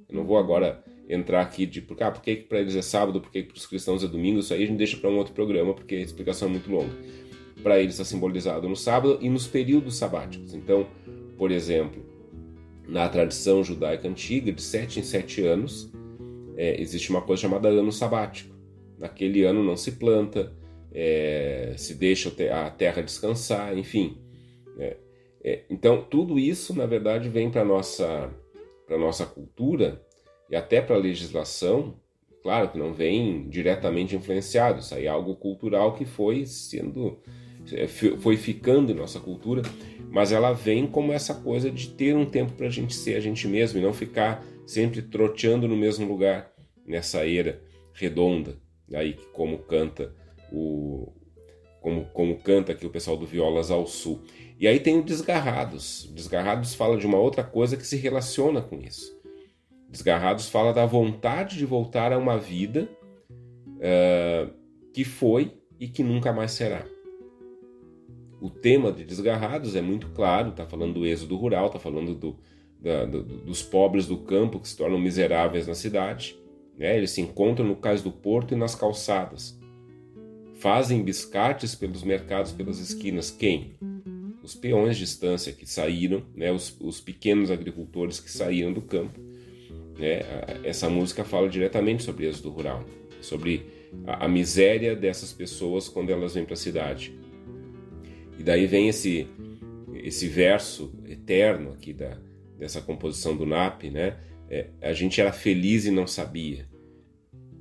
[0.08, 3.30] Eu não vou agora entrar aqui de ah, por que, para eles é sábado, por
[3.30, 5.72] que para os cristãos é domingo, isso aí a gente deixa para um outro programa,
[5.72, 6.94] porque a explicação é muito longa.
[7.62, 10.52] Para eles está simbolizado no sábado e nos períodos sabáticos.
[10.52, 10.86] Então,
[11.38, 12.04] por exemplo,
[12.88, 15.92] na tradição judaica antiga, de sete em sete anos,
[16.56, 18.54] é, existe uma coisa chamada ano sabático.
[18.98, 20.52] Naquele ano não se planta,
[20.92, 24.18] é, se deixa a terra descansar, enfim.
[24.78, 24.96] É,
[25.42, 28.30] é então, tudo isso, na verdade, vem para a nossa,
[28.88, 30.00] nossa cultura
[30.48, 31.94] e até para a legislação,
[32.42, 37.18] claro que não vem diretamente influenciado, isso aí é algo cultural que foi sendo
[37.72, 39.62] é, foi ficando em nossa cultura,
[40.10, 43.20] mas ela vem como essa coisa de ter um tempo para a gente ser a
[43.20, 46.52] gente mesmo e não ficar sempre troteando no mesmo lugar
[46.86, 47.62] nessa era
[47.92, 48.56] redonda,
[48.92, 50.14] aí como canta
[50.52, 51.12] o
[51.80, 54.22] como, como canta aqui o pessoal do Violas ao Sul.
[54.58, 56.10] E aí tem o Desgarrados.
[56.14, 59.14] Desgarrados fala de uma outra coisa que se relaciona com isso.
[59.90, 62.88] Desgarrados fala da vontade de voltar a uma vida
[63.76, 64.50] uh,
[64.94, 66.86] que foi e que nunca mais será.
[68.40, 72.38] O tema de Desgarrados é muito claro, está falando do êxodo rural, está falando do,
[72.84, 76.38] da, do, dos pobres do campo que se tornam miseráveis na cidade.
[76.78, 76.96] Né?
[76.96, 79.58] Eles se encontram no cais do porto e nas calçadas.
[80.54, 83.30] Fazem biscates pelos mercados, pelas esquinas.
[83.30, 83.74] Quem?
[84.42, 86.52] Os peões de distância que saíram, né?
[86.52, 89.18] os, os pequenos agricultores que saíram do campo
[89.98, 90.20] né?
[90.62, 92.84] Essa música fala diretamente sobre êxodo rural,
[93.20, 93.66] sobre
[94.06, 97.14] a, a miséria dessas pessoas quando elas vêm para a cidade.
[98.38, 99.26] E daí vem esse
[99.94, 102.18] esse verso eterno aqui da,
[102.58, 104.16] dessa composição do NAP, né?
[104.48, 106.68] É, a gente era feliz e não sabia.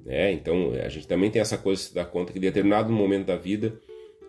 [0.05, 0.33] Né?
[0.33, 3.27] Então a gente também tem essa coisa de se dar conta que em determinado momento
[3.27, 3.79] da vida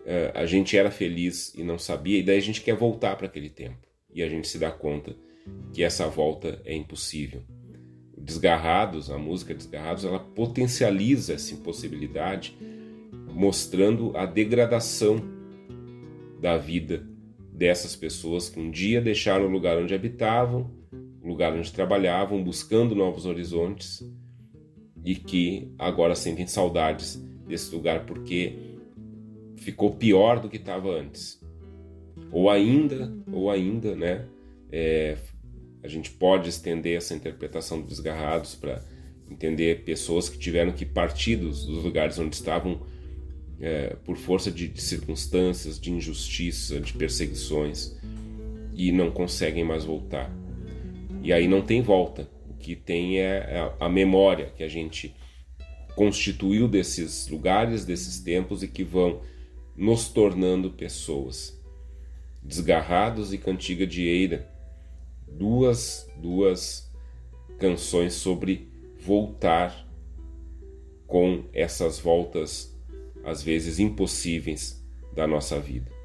[0.05, 3.27] uh, a gente era feliz e não sabia, e daí a gente quer voltar para
[3.27, 3.85] aquele tempo.
[4.13, 5.15] E a gente se dá conta
[5.73, 7.43] que essa volta é impossível.
[8.17, 12.57] Desgarrados, a música Desgarrados, ela potencializa essa impossibilidade,
[13.29, 15.21] mostrando a degradação
[16.39, 17.05] da vida
[17.57, 20.69] dessas pessoas que um dia deixaram o lugar onde habitavam,
[21.21, 24.03] o lugar onde trabalhavam, buscando novos horizontes
[25.03, 27.15] e que agora sentem saudades
[27.47, 28.57] desse lugar porque
[29.55, 31.41] ficou pior do que estava antes.
[32.31, 34.27] Ou ainda, ou ainda, né,
[34.71, 35.17] é,
[35.81, 38.83] a gente pode estender essa interpretação dos desgarrados para
[39.31, 42.81] entender pessoas que tiveram que partir dos, dos lugares onde estavam
[43.59, 47.95] é, por força de, de, circunstâncias, de injustiça, de perseguições
[48.73, 50.31] e não conseguem mais voltar.
[51.23, 52.29] E aí não tem volta.
[52.49, 55.15] O que tem é a, memória que a gente
[55.95, 59.21] constituiu desses lugares, desses tempos e que vão
[59.75, 61.59] nos tornando pessoas.
[62.43, 64.53] Desgarrados e cantiga de eira
[65.27, 66.91] duas, duas
[67.59, 69.85] canções sobre voltar
[71.07, 72.74] com essas voltas
[73.25, 74.81] às vezes impossíveis
[75.13, 75.95] da nossa vida.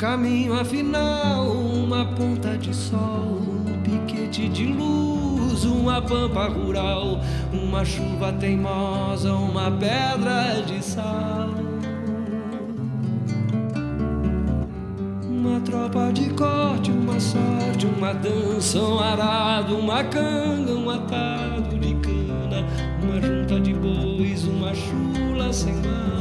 [0.00, 5.29] caminho afinal, uma ponta de sol, um piquete de luz,
[5.64, 7.20] uma pampa rural,
[7.52, 11.50] uma chuva teimosa, uma pedra de sal.
[15.28, 21.94] Uma tropa de corte, uma sorte, uma dança, um arado, uma canga, um atado de
[21.94, 22.64] cana,
[23.02, 26.19] uma junta de bois, uma chula sem mal.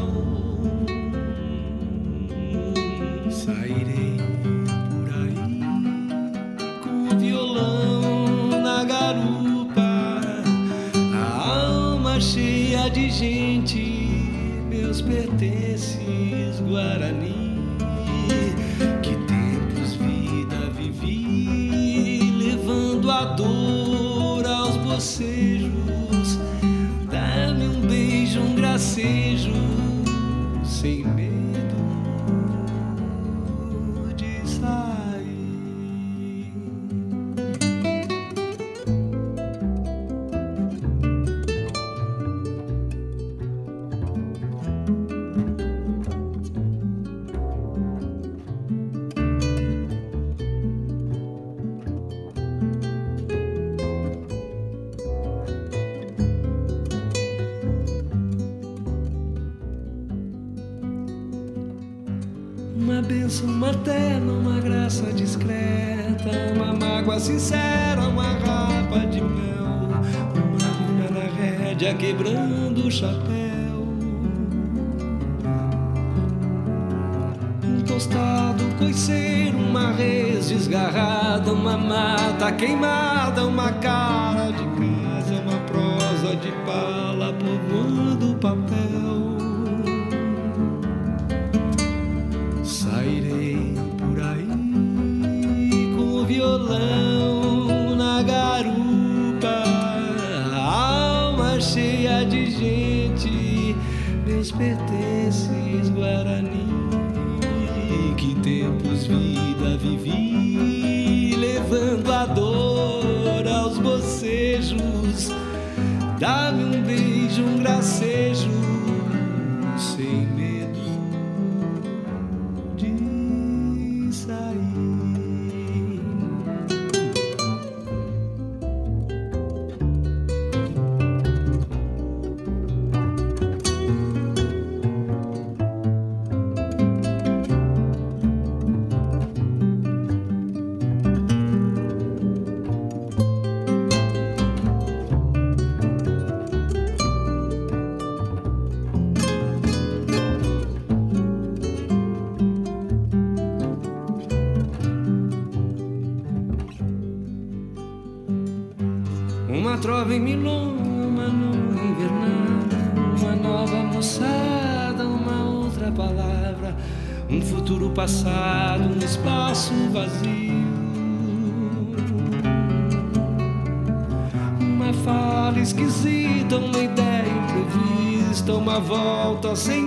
[179.40, 179.79] Volta sem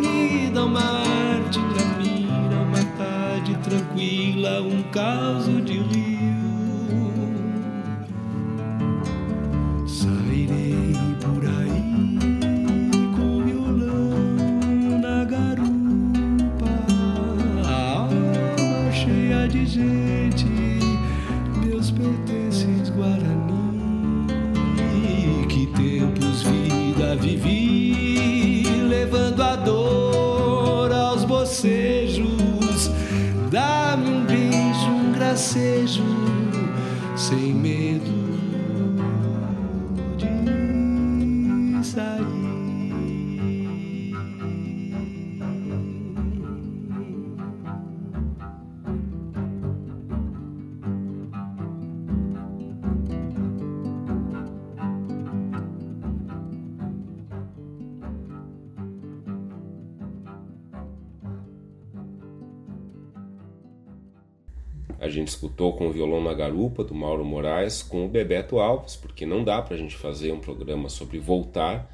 [66.02, 69.78] violão na garupa do Mauro Moraes com o Bebeto Alves, porque não dá para a
[69.78, 71.88] gente fazer um programa sobre voltar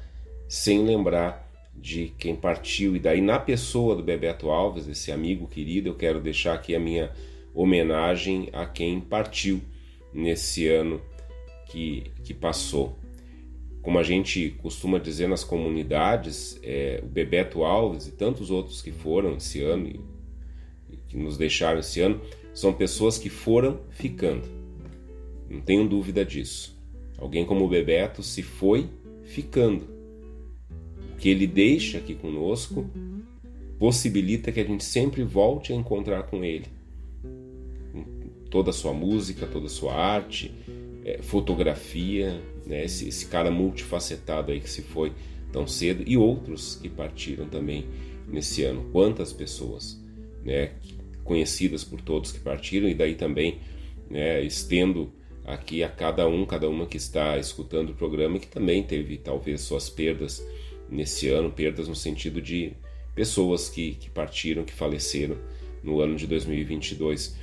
[0.47, 2.95] sem lembrar de quem partiu.
[2.95, 6.79] E daí, na pessoa do Bebeto Alves, esse amigo querido, eu quero deixar aqui a
[6.79, 7.11] minha
[7.53, 9.61] homenagem a quem partiu
[10.11, 10.99] nesse ano
[11.67, 12.97] que, que passou.
[13.83, 18.91] Como a gente costuma dizer nas comunidades, é, o Bebeto Alves e tantos outros que
[18.91, 20.03] foram esse ano
[21.07, 22.19] que nos deixaram esse ano
[22.59, 24.43] são pessoas que foram ficando.
[25.49, 26.77] Não tenho dúvida disso.
[27.17, 28.89] Alguém como o Bebeto se foi
[29.23, 29.87] ficando.
[31.13, 32.85] O que ele deixa aqui conosco
[33.79, 36.65] possibilita que a gente sempre volte a encontrar com ele.
[38.49, 40.51] Toda a sua música, toda a sua arte,
[41.05, 42.83] é, fotografia, né?
[42.83, 45.13] esse, esse cara multifacetado aí que se foi
[45.49, 47.85] tão cedo e outros que partiram também
[48.27, 48.89] nesse ano.
[48.91, 49.97] Quantas pessoas,
[50.43, 50.73] né?
[51.29, 53.59] Conhecidas por todos que partiram e daí também
[54.09, 55.13] né, estendo
[55.45, 59.61] aqui a cada um, cada uma que está escutando o programa que também teve talvez
[59.61, 60.43] suas perdas
[60.89, 62.73] nesse ano, perdas no sentido de
[63.13, 65.37] pessoas que, que partiram, que faleceram
[65.83, 67.37] no ano de 2022.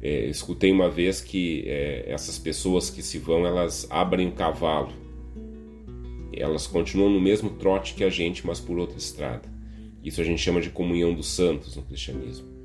[0.00, 4.92] É, escutei uma vez que é, essas pessoas que se vão, elas abrem o cavalo.
[6.32, 9.48] Elas continuam no mesmo trote que a gente, mas por outra estrada.
[10.04, 12.55] Isso a gente chama de comunhão dos santos no cristianismo.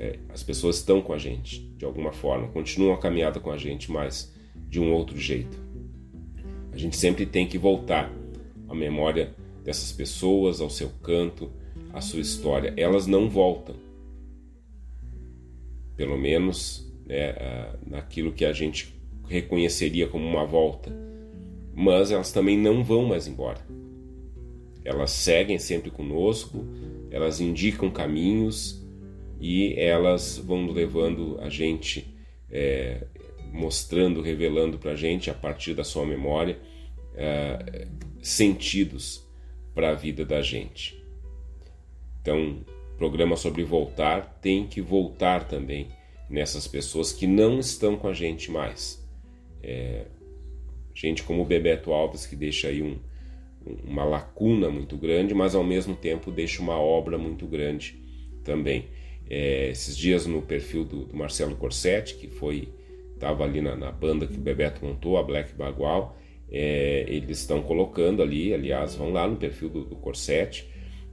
[0.00, 3.58] É, as pessoas estão com a gente, de alguma forma, continuam a caminhada com a
[3.58, 4.34] gente, mas
[4.66, 5.62] de um outro jeito.
[6.72, 8.10] A gente sempre tem que voltar
[8.66, 11.52] à memória dessas pessoas, ao seu canto,
[11.92, 12.72] à sua história.
[12.78, 13.76] Elas não voltam
[15.94, 17.34] pelo menos né,
[17.86, 18.98] naquilo que a gente
[19.28, 20.90] reconheceria como uma volta,
[21.74, 23.60] mas elas também não vão mais embora.
[24.82, 26.64] Elas seguem sempre conosco,
[27.10, 28.79] elas indicam caminhos
[29.40, 32.14] e elas vão levando a gente,
[32.50, 33.06] é,
[33.52, 36.58] mostrando, revelando para a gente, a partir da sua memória,
[37.14, 37.88] é,
[38.22, 39.26] sentidos
[39.74, 41.02] para a vida da gente.
[42.20, 42.60] Então,
[42.98, 45.88] programa sobre voltar tem que voltar também
[46.28, 49.02] nessas pessoas que não estão com a gente mais.
[49.62, 50.04] É,
[50.94, 52.98] gente como o Bebeto Alves, que deixa aí um,
[53.84, 57.98] uma lacuna muito grande, mas ao mesmo tempo deixa uma obra muito grande
[58.44, 58.88] também.
[59.30, 62.68] É, esses dias no perfil do, do Marcelo Corsetti, que foi
[63.14, 66.16] estava ali na, na, banda que o Bebeto montou, a Black Bagual,
[66.50, 70.66] é, eles estão colocando ali, aliás, vão lá no perfil do, do Corsetti,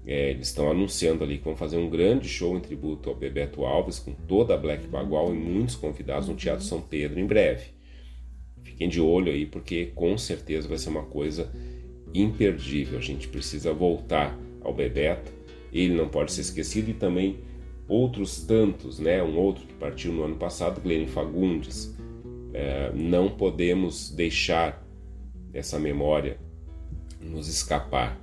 [0.05, 3.65] é, eles estão anunciando ali que vão fazer um grande show em tributo ao Bebeto
[3.65, 7.65] Alves, com toda a Black Bagual e muitos convidados no Teatro São Pedro em breve.
[8.63, 11.51] Fiquem de olho aí, porque com certeza vai ser uma coisa
[12.13, 12.97] imperdível.
[12.97, 15.29] A gente precisa voltar ao Bebeto,
[15.73, 17.39] ele não pode ser esquecido, e também
[17.87, 19.21] outros tantos, né?
[19.23, 21.95] Um outro que partiu no ano passado, Glenn Fagundes.
[22.53, 24.83] É, não podemos deixar
[25.53, 26.39] essa memória
[27.21, 28.19] nos escapar.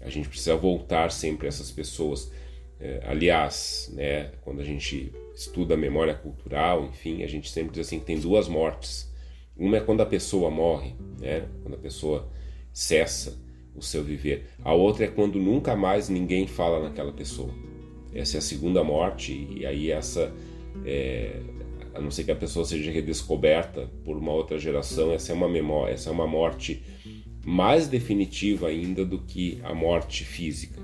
[0.00, 2.30] A gente precisa voltar sempre a essas pessoas.
[2.78, 7.86] É, aliás, né, quando a gente estuda a memória cultural, enfim, a gente sempre diz
[7.86, 9.12] assim que tem duas mortes.
[9.56, 12.28] Uma é quando a pessoa morre, né, quando a pessoa
[12.72, 13.38] cessa
[13.74, 14.50] o seu viver.
[14.62, 17.52] A outra é quando nunca mais ninguém fala naquela pessoa.
[18.14, 20.32] Essa é a segunda morte e aí essa,
[20.84, 21.40] é,
[21.94, 25.48] a não ser que a pessoa seja redescoberta por uma outra geração, essa é uma
[25.48, 26.82] memória, essa é uma morte
[27.44, 30.80] mais definitiva ainda do que a morte física.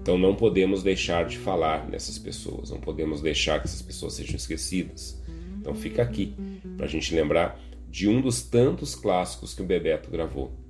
[0.00, 4.36] Então não podemos deixar de falar nessas pessoas, não podemos deixar que essas pessoas sejam
[4.36, 5.22] esquecidas.
[5.60, 6.34] Então fica aqui
[6.76, 10.61] para a gente lembrar de um dos tantos clássicos que o Bebeto gravou.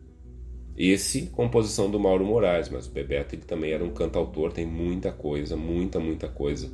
[0.84, 5.12] Esse, composição do Mauro Moraes, mas o Bebeto ele também era um cantautor, tem muita
[5.12, 6.68] coisa, muita, muita coisa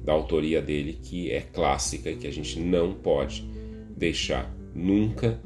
[0.00, 3.42] da autoria dele que é clássica e que a gente não pode
[3.96, 5.40] deixar nunca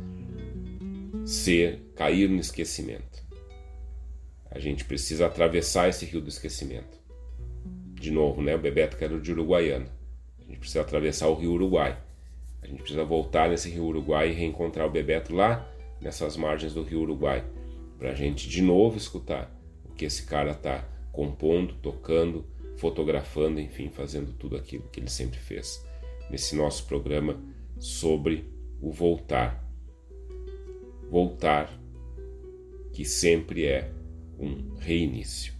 [1.25, 3.25] ser cair no esquecimento.
[4.51, 7.01] A gente precisa atravessar esse rio do esquecimento.
[7.95, 8.55] De novo, né?
[8.55, 9.87] O Bebeto que era de Uruguaiana.
[10.39, 11.99] A gente precisa atravessar o rio Uruguai.
[12.61, 15.67] A gente precisa voltar nesse rio Uruguai e reencontrar o Bebeto lá
[15.99, 17.43] nessas margens do rio Uruguai.
[18.03, 19.49] Para a gente de novo escutar
[19.85, 22.45] o que esse cara está compondo, tocando,
[22.77, 25.87] fotografando, enfim, fazendo tudo aquilo que ele sempre fez.
[26.29, 27.41] Nesse nosso programa
[27.79, 28.45] sobre
[28.81, 29.65] o voltar
[31.09, 31.71] voltar,
[32.93, 33.93] que sempre é
[34.37, 35.55] um reinício.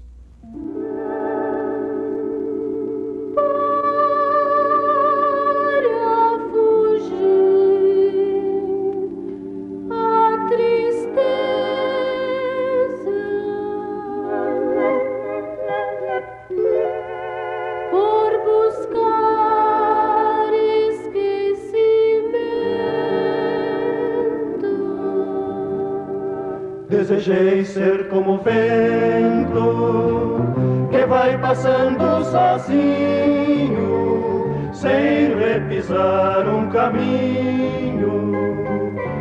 [28.13, 29.67] Como vento
[30.91, 33.81] que vai passando sozinho,
[34.71, 38.31] sem repisar um caminho,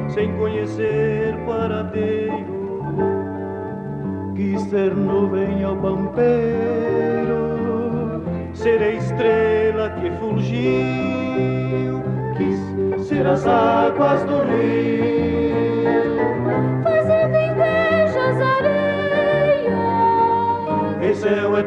[0.10, 2.52] sem conhecer paradeiro.
[4.36, 7.32] Quis ser nuvem ao pampeiro,
[8.54, 12.04] ser a estrela que fulgiu,
[12.36, 12.60] quis
[13.08, 14.91] ser as águas do rio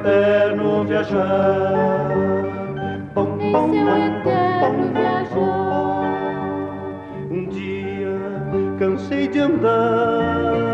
[0.05, 2.09] eterno viajar.
[3.15, 6.05] Bom, em seu eterno viajar.
[7.31, 10.74] Um dia cansei de andar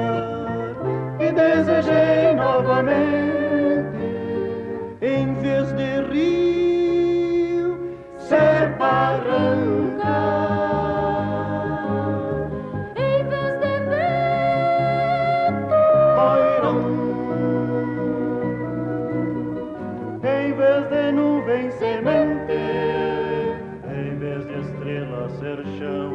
[25.38, 26.12] ser chão,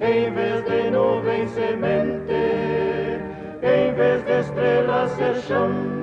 [0.00, 2.32] em vez de nuvem semente,
[3.62, 5.97] em vez de estrela ser chão.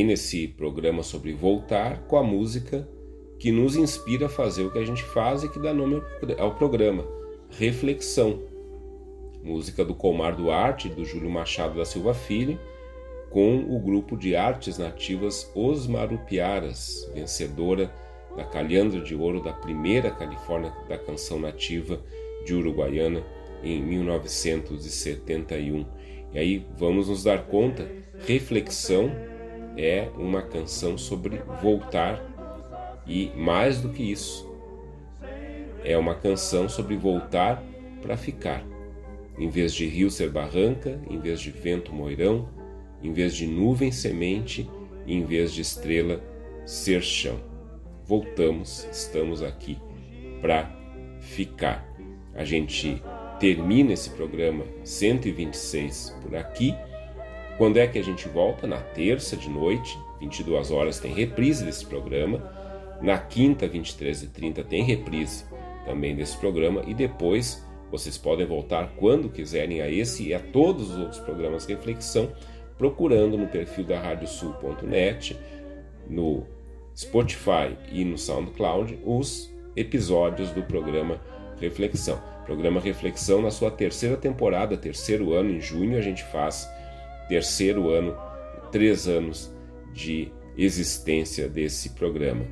[0.00, 2.88] Termina esse programa sobre voltar com a música
[3.38, 6.00] que nos inspira a fazer o que a gente faz e que dá nome
[6.38, 7.04] ao- programa,
[7.50, 8.40] Reflexão.
[9.42, 12.58] Música do Comar Duarte do Júlio Machado da Silva Filho,
[13.30, 17.92] com o grupo de artes nativas Os Marupiaras, vencedora
[18.36, 22.00] da Calhandra de Ouro da primeira Califórnia da canção nativa
[22.46, 23.22] de Uruguaiana
[23.62, 25.84] em 1971.
[26.32, 27.86] E aí vamos nos dar conta,
[28.26, 29.10] Reflexão
[29.76, 32.22] é uma canção sobre voltar
[33.06, 34.48] e mais do que isso,
[35.84, 37.62] é uma canção sobre voltar
[38.02, 38.64] para ficar.
[39.38, 42.48] Em vez de rio ser barranca, em vez de vento moirão,
[43.02, 44.68] em vez de nuvem semente,
[45.06, 46.22] em vez de estrela
[46.66, 47.40] ser chão.
[48.04, 49.78] Voltamos, estamos aqui
[50.40, 50.70] para
[51.20, 51.88] ficar.
[52.34, 53.02] A gente
[53.38, 56.74] termina esse programa 126 por aqui.
[57.56, 58.66] Quando é que a gente volta?
[58.66, 62.42] Na terça de noite, 22 horas, tem reprise desse programa.
[63.00, 65.44] Na quinta, 23h30, tem reprise
[65.84, 66.82] também desse programa.
[66.86, 71.66] E depois vocês podem voltar quando quiserem a esse e a todos os outros programas
[71.66, 72.32] de reflexão,
[72.78, 75.36] procurando no perfil da radiosul.net,
[76.08, 76.46] no
[76.96, 81.20] Spotify e no SoundCloud os episódios do programa
[81.60, 82.20] Reflexão.
[82.44, 86.68] Programa Reflexão na sua terceira temporada, terceiro ano, em junho a gente faz
[87.30, 88.18] terceiro ano,
[88.72, 89.54] três anos
[89.94, 92.44] de existência desse programa.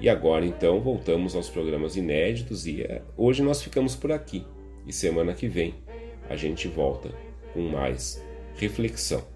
[0.00, 4.46] E agora então voltamos aos programas inéditos e eh, hoje nós ficamos por aqui.
[4.86, 5.74] E semana que vem
[6.30, 7.10] a gente volta
[7.52, 9.33] com mais reflexão.